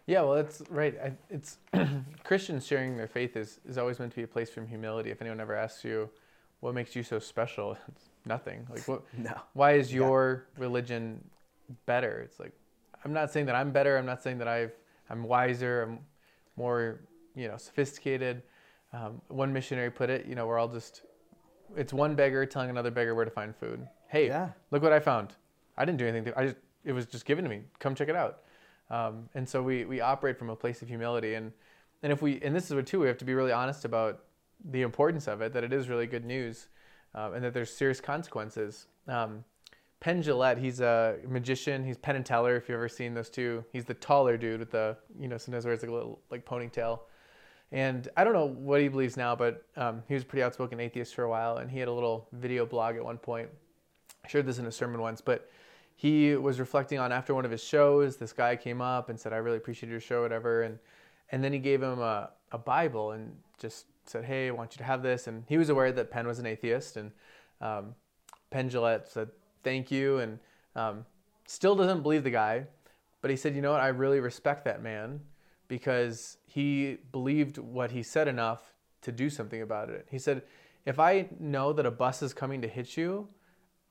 Yeah, 0.05 0.21
well, 0.21 0.35
that's 0.35 0.61
right. 0.69 0.97
I, 1.03 1.11
it's 1.29 1.57
Christians 2.23 2.65
sharing 2.65 2.95
their 2.95 3.07
faith 3.07 3.35
is, 3.35 3.59
is 3.67 3.77
always 3.77 3.99
meant 3.99 4.11
to 4.13 4.15
be 4.15 4.23
a 4.23 4.27
place 4.27 4.49
from 4.49 4.65
humility. 4.65 5.09
If 5.11 5.21
anyone 5.21 5.41
ever 5.41 5.53
asks 5.55 5.83
you, 5.83 6.09
what 6.61 6.73
makes 6.73 6.95
you 6.95 7.03
so 7.03 7.19
special? 7.19 7.77
It's 7.89 8.09
nothing. 8.25 8.65
Like, 8.69 8.87
what? 8.87 9.03
No. 9.17 9.33
Why 9.53 9.73
is 9.73 9.91
Yeah. 9.91 9.99
your 10.01 10.45
religion 10.57 11.21
better? 11.85 12.21
It's 12.23 12.39
like, 12.39 12.53
I'm 13.03 13.11
not 13.13 13.31
saying 13.31 13.47
that 13.47 13.55
I'm 13.55 13.71
better. 13.71 13.97
I'm 13.97 14.05
not 14.05 14.23
saying 14.23 14.37
that 14.37 14.47
I've, 14.47 14.71
I'm 15.09 15.23
wiser. 15.23 15.83
I'm 15.83 15.99
more, 16.57 17.01
you 17.35 17.47
know, 17.47 17.57
sophisticated. 17.57 18.43
Um, 18.93 19.21
one 19.27 19.53
missionary 19.53 19.91
put 19.91 20.09
it, 20.09 20.25
you 20.25 20.35
know, 20.35 20.47
we're 20.47 20.57
all 20.57 20.67
just, 20.67 21.03
it's 21.75 21.93
one 21.93 22.15
beggar 22.15 22.45
telling 22.45 22.69
another 22.69 22.91
beggar 22.91 23.15
where 23.15 23.25
to 23.25 23.31
find 23.31 23.55
food. 23.55 23.87
Hey, 24.07 24.27
Yeah. 24.27 24.49
look 24.71 24.81
what 24.81 24.93
I 24.93 24.99
found. 24.99 25.33
I 25.77 25.85
didn't 25.85 25.99
do 25.99 26.07
anything. 26.07 26.33
To, 26.33 26.39
I 26.39 26.45
just, 26.45 26.57
it 26.83 26.93
was 26.93 27.05
just 27.05 27.25
given 27.25 27.43
to 27.43 27.49
me. 27.49 27.61
Come 27.79 27.95
check 27.95 28.09
it 28.09 28.15
out. 28.15 28.39
Um, 28.89 29.29
and 29.35 29.47
so 29.47 29.61
we, 29.61 29.85
we 29.85 29.99
operate 30.01 30.39
from 30.39 30.49
a 30.49 30.55
place 30.55 30.81
of 30.81 30.87
humility. 30.87 31.33
And, 31.35 31.51
and 32.01 32.11
if 32.11 32.21
we, 32.21 32.41
and 32.41 32.55
this 32.55 32.65
is 32.65 32.73
what 32.73 32.85
too, 32.87 33.01
we 33.01 33.07
have 33.07 33.17
to 33.17 33.25
be 33.25 33.33
really 33.33 33.51
honest 33.51 33.85
about 33.85 34.23
the 34.71 34.81
importance 34.81 35.27
of 35.27 35.41
it, 35.41 35.53
that 35.53 35.63
it 35.63 35.73
is 35.73 35.89
really 35.89 36.07
good 36.07 36.25
news 36.25 36.69
um, 37.13 37.33
and 37.33 37.43
that 37.43 37.53
there's 37.53 37.75
serious 37.75 37.99
consequences. 37.99 38.87
Um, 39.07 39.43
Penn 39.99 40.21
Jillette, 40.21 40.59
he's 40.59 40.79
a 40.79 41.17
magician. 41.27 41.83
He's 41.83 41.97
Penn 41.97 42.15
and 42.15 42.25
Teller, 42.25 42.55
if 42.55 42.69
you've 42.69 42.75
ever 42.75 42.89
seen 42.89 43.13
those 43.13 43.29
two. 43.29 43.65
He's 43.71 43.85
the 43.85 43.95
taller 43.95 44.37
dude 44.37 44.59
with 44.59 44.71
the, 44.71 44.95
you 45.19 45.27
know, 45.27 45.37
sometimes 45.37 45.65
wears 45.65 45.81
like 45.81 45.89
a 45.89 45.93
little 45.93 46.19
like 46.29 46.45
ponytail. 46.45 46.99
And 47.71 48.07
I 48.15 48.23
don't 48.23 48.33
know 48.33 48.45
what 48.45 48.79
he 48.79 48.87
believes 48.87 49.17
now, 49.17 49.35
but 49.35 49.63
um, 49.75 50.03
he 50.07 50.13
was 50.13 50.23
a 50.23 50.25
pretty 50.25 50.43
outspoken 50.43 50.79
atheist 50.79 51.13
for 51.15 51.23
a 51.23 51.29
while, 51.29 51.57
and 51.57 51.69
he 51.69 51.79
had 51.79 51.87
a 51.87 51.93
little 51.93 52.27
video 52.31 52.65
blog 52.65 52.95
at 52.95 53.03
one 53.03 53.17
point. 53.17 53.49
I 54.23 54.27
shared 54.27 54.45
this 54.45 54.59
in 54.59 54.65
a 54.67 54.71
sermon 54.71 55.01
once, 55.01 55.19
but 55.19 55.49
he 55.95 56.35
was 56.35 56.59
reflecting 56.59 56.99
on 56.99 57.11
after 57.11 57.33
one 57.33 57.43
of 57.43 57.51
his 57.51 57.63
shows. 57.63 58.17
This 58.17 58.31
guy 58.31 58.55
came 58.55 58.81
up 58.81 59.09
and 59.09 59.19
said, 59.19 59.33
"I 59.33 59.37
really 59.37 59.57
appreciate 59.57 59.89
your 59.89 59.99
show, 59.99 60.21
whatever," 60.21 60.61
and 60.61 60.79
and 61.31 61.43
then 61.43 61.51
he 61.51 61.59
gave 61.59 61.81
him 61.81 61.99
a, 61.99 62.29
a 62.51 62.57
Bible 62.57 63.11
and 63.11 63.35
just 63.57 63.87
said, 64.05 64.23
"Hey, 64.23 64.47
I 64.47 64.51
want 64.51 64.73
you 64.73 64.77
to 64.77 64.83
have 64.83 65.01
this." 65.01 65.27
And 65.27 65.43
he 65.49 65.57
was 65.57 65.69
aware 65.69 65.91
that 65.91 66.11
Penn 66.11 66.27
was 66.27 66.39
an 66.39 66.45
atheist, 66.45 66.95
and 66.95 67.11
um, 67.59 67.95
Penn 68.49 68.69
Jillette 68.69 69.07
said, 69.07 69.29
"Thank 69.67 69.91
you," 69.91 70.19
and 70.19 70.39
um, 70.75 71.05
still 71.45 71.75
doesn't 71.75 72.01
believe 72.01 72.23
the 72.23 72.31
guy, 72.31 72.65
but 73.21 73.31
he 73.31 73.37
said, 73.37 73.55
"You 73.55 73.61
know 73.61 73.71
what? 73.71 73.81
I 73.81 73.89
really 73.89 74.19
respect 74.19 74.65
that 74.65 74.81
man." 74.81 75.21
because 75.67 76.37
he 76.45 76.97
believed 77.11 77.57
what 77.57 77.91
he 77.91 78.03
said 78.03 78.27
enough 78.27 78.73
to 79.01 79.11
do 79.11 79.29
something 79.29 79.61
about 79.61 79.89
it. 79.89 80.07
He 80.09 80.19
said, 80.19 80.43
If 80.85 80.99
I 80.99 81.27
know 81.39 81.73
that 81.73 81.85
a 81.85 81.91
bus 81.91 82.21
is 82.21 82.33
coming 82.33 82.61
to 82.61 82.67
hit 82.67 82.97
you, 82.97 83.27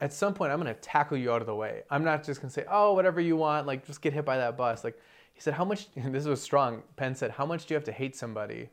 at 0.01 0.13
some 0.13 0.35
point 0.35 0.53
I'm 0.53 0.61
going 0.61 0.75
to 0.75 0.81
tackle 0.81 1.17
you 1.17 1.33
out 1.33 1.41
of 1.41 1.47
the 1.47 1.55
way. 1.55 1.83
I'm 1.91 2.05
not 2.05 2.25
just 2.25 2.41
going 2.41 2.51
to 2.51 2.55
say, 2.55 2.65
Oh, 2.71 2.95
whatever 2.95 3.21
you 3.21 3.37
want, 3.37 3.67
like 3.67 3.87
just 3.87 4.01
get 4.01 4.13
hit 4.13 4.25
by 4.25 4.39
that 4.39 4.57
bus. 4.57 4.85
Like 4.85 4.99
he 5.35 5.41
said, 5.41 5.55
How 5.55 5.65
much, 5.65 5.89
this 5.97 6.25
was 6.25 6.43
strong. 6.43 6.83
Penn 6.97 7.15
said, 7.15 7.31
How 7.33 7.47
much 7.47 7.67
do 7.67 7.75
you 7.75 7.77
have 7.77 7.85
to 7.85 7.93
hate 7.93 8.17
somebody 8.17 8.69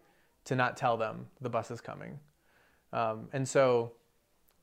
to 0.45 0.55
not 0.55 0.77
tell 0.77 0.97
them 0.97 1.27
the 1.41 1.49
bus 1.49 1.71
is 1.71 1.81
coming? 1.81 2.19
Um, 2.91 3.27
and 3.33 3.47
so 3.47 3.93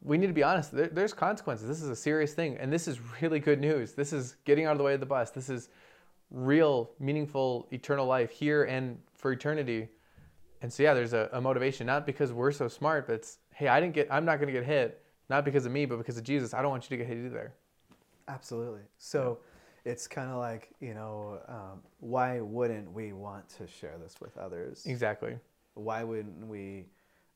we 0.02 0.18
need 0.18 0.28
to 0.28 0.32
be 0.32 0.42
honest. 0.42 0.72
There, 0.72 0.88
there's 0.88 1.12
consequences. 1.12 1.68
This 1.68 1.82
is 1.82 1.90
a 1.90 1.96
serious 1.96 2.32
thing. 2.34 2.56
And 2.58 2.72
this 2.72 2.88
is 2.88 2.98
really 3.20 3.38
good 3.38 3.60
news. 3.60 3.92
This 3.92 4.12
is 4.12 4.36
getting 4.44 4.66
out 4.66 4.72
of 4.72 4.78
the 4.78 4.84
way 4.84 4.94
of 4.94 5.00
the 5.00 5.06
bus. 5.06 5.30
This 5.30 5.48
is 5.48 5.68
real, 6.30 6.90
meaningful, 6.98 7.68
eternal 7.72 8.06
life 8.06 8.30
here 8.30 8.64
and 8.64 8.98
for 9.14 9.32
eternity. 9.32 9.88
And 10.62 10.72
so, 10.72 10.82
yeah, 10.82 10.94
there's 10.94 11.12
a, 11.12 11.28
a 11.32 11.40
motivation, 11.40 11.86
not 11.86 12.06
because 12.06 12.32
we're 12.32 12.52
so 12.52 12.68
smart, 12.68 13.06
but 13.06 13.14
it's, 13.14 13.38
hey, 13.54 13.68
I 13.68 13.80
didn't 13.80 13.94
get, 13.94 14.08
I'm 14.10 14.24
not 14.24 14.36
going 14.36 14.46
to 14.46 14.52
get 14.52 14.64
hit, 14.64 15.02
not 15.28 15.44
because 15.44 15.66
of 15.66 15.72
me, 15.72 15.86
but 15.86 15.98
because 15.98 16.16
of 16.18 16.24
Jesus. 16.24 16.54
I 16.54 16.62
don't 16.62 16.70
want 16.70 16.84
you 16.90 16.96
to 16.96 17.02
get 17.02 17.06
hit 17.06 17.24
either. 17.24 17.52
Absolutely. 18.28 18.82
So 18.98 19.38
it's 19.84 20.06
kind 20.06 20.30
of 20.30 20.36
like, 20.36 20.70
you 20.80 20.94
know, 20.94 21.40
um, 21.48 21.80
why 22.00 22.40
wouldn't 22.40 22.92
we 22.92 23.12
want 23.12 23.48
to 23.56 23.66
share 23.66 23.96
this 24.02 24.14
with 24.20 24.36
others? 24.36 24.84
Exactly. 24.86 25.36
Why 25.74 26.04
wouldn't 26.04 26.46
we, 26.46 26.86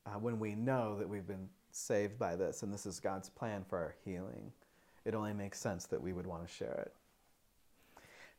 uh, 0.05 0.19
when 0.19 0.39
we 0.39 0.55
know 0.55 0.97
that 0.99 1.09
we've 1.09 1.27
been 1.27 1.49
saved 1.75 2.17
by 2.17 2.35
this 2.35 2.63
and 2.63 2.73
this 2.73 2.85
is 2.85 2.99
God's 2.99 3.29
plan 3.29 3.63
for 3.67 3.77
our 3.77 3.95
healing, 4.05 4.51
it 5.03 5.13
only 5.13 5.33
makes 5.33 5.59
sense 5.59 5.85
that 5.87 6.01
we 6.01 6.13
would 6.13 6.25
want 6.25 6.47
to 6.47 6.53
share 6.53 6.85
it. 6.85 6.93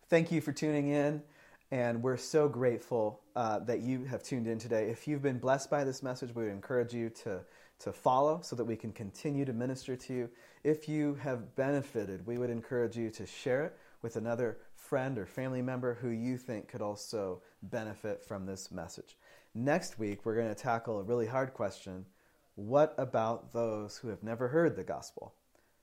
Thank 0.08 0.30
you 0.32 0.40
for 0.40 0.52
tuning 0.52 0.88
in, 0.88 1.22
and 1.70 2.02
we're 2.02 2.16
so 2.16 2.48
grateful 2.48 3.20
uh, 3.34 3.58
that 3.60 3.80
you 3.80 4.04
have 4.04 4.22
tuned 4.22 4.46
in 4.46 4.58
today. 4.58 4.88
If 4.88 5.06
you've 5.06 5.22
been 5.22 5.38
blessed 5.38 5.68
by 5.68 5.84
this 5.84 6.02
message, 6.02 6.34
we 6.34 6.44
would 6.44 6.52
encourage 6.52 6.94
you 6.94 7.10
to, 7.24 7.40
to 7.80 7.92
follow 7.92 8.40
so 8.42 8.56
that 8.56 8.64
we 8.64 8.76
can 8.76 8.92
continue 8.92 9.44
to 9.44 9.52
minister 9.52 9.96
to 9.96 10.14
you. 10.14 10.30
If 10.64 10.88
you 10.88 11.14
have 11.16 11.54
benefited, 11.56 12.24
we 12.26 12.38
would 12.38 12.50
encourage 12.50 12.96
you 12.96 13.10
to 13.10 13.26
share 13.26 13.64
it 13.64 13.76
with 14.00 14.16
another 14.16 14.58
friend 14.76 15.18
or 15.18 15.26
family 15.26 15.62
member 15.62 15.94
who 15.94 16.10
you 16.10 16.38
think 16.38 16.68
could 16.68 16.82
also 16.82 17.42
benefit 17.62 18.24
from 18.24 18.46
this 18.46 18.70
message. 18.70 19.16
Next 19.54 19.98
week, 19.98 20.24
we're 20.24 20.36
going 20.36 20.48
to 20.48 20.54
tackle 20.54 21.00
a 21.00 21.02
really 21.02 21.26
hard 21.26 21.52
question 21.52 22.06
What 22.56 22.94
about 22.98 23.52
those 23.52 23.98
who 23.98 24.08
have 24.08 24.22
never 24.22 24.48
heard 24.48 24.76
the 24.76 24.84
gospel? 24.84 25.34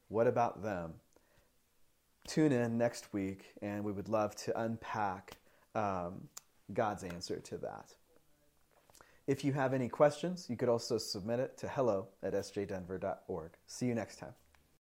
What 0.09 0.27
about 0.27 0.61
them? 0.61 0.95
tune 2.27 2.51
in 2.51 2.77
next 2.77 3.13
week 3.13 3.53
and 3.61 3.83
we 3.83 3.91
would 3.91 4.09
love 4.09 4.35
to 4.35 4.59
unpack 4.59 5.37
um, 5.75 6.27
God's 6.73 7.03
answer 7.03 7.39
to 7.39 7.57
that. 7.57 7.93
If 9.25 9.43
you 9.43 9.53
have 9.53 9.73
any 9.73 9.87
questions, 9.87 10.47
you 10.49 10.57
could 10.57 10.69
also 10.69 10.97
submit 10.97 11.39
it 11.39 11.57
to 11.59 11.67
hello 11.67 12.07
at 12.21 12.33
sjdenver.org. 12.33 13.51
See 13.67 13.85
you 13.85 13.95
next 13.95 14.17
time. 14.17 14.33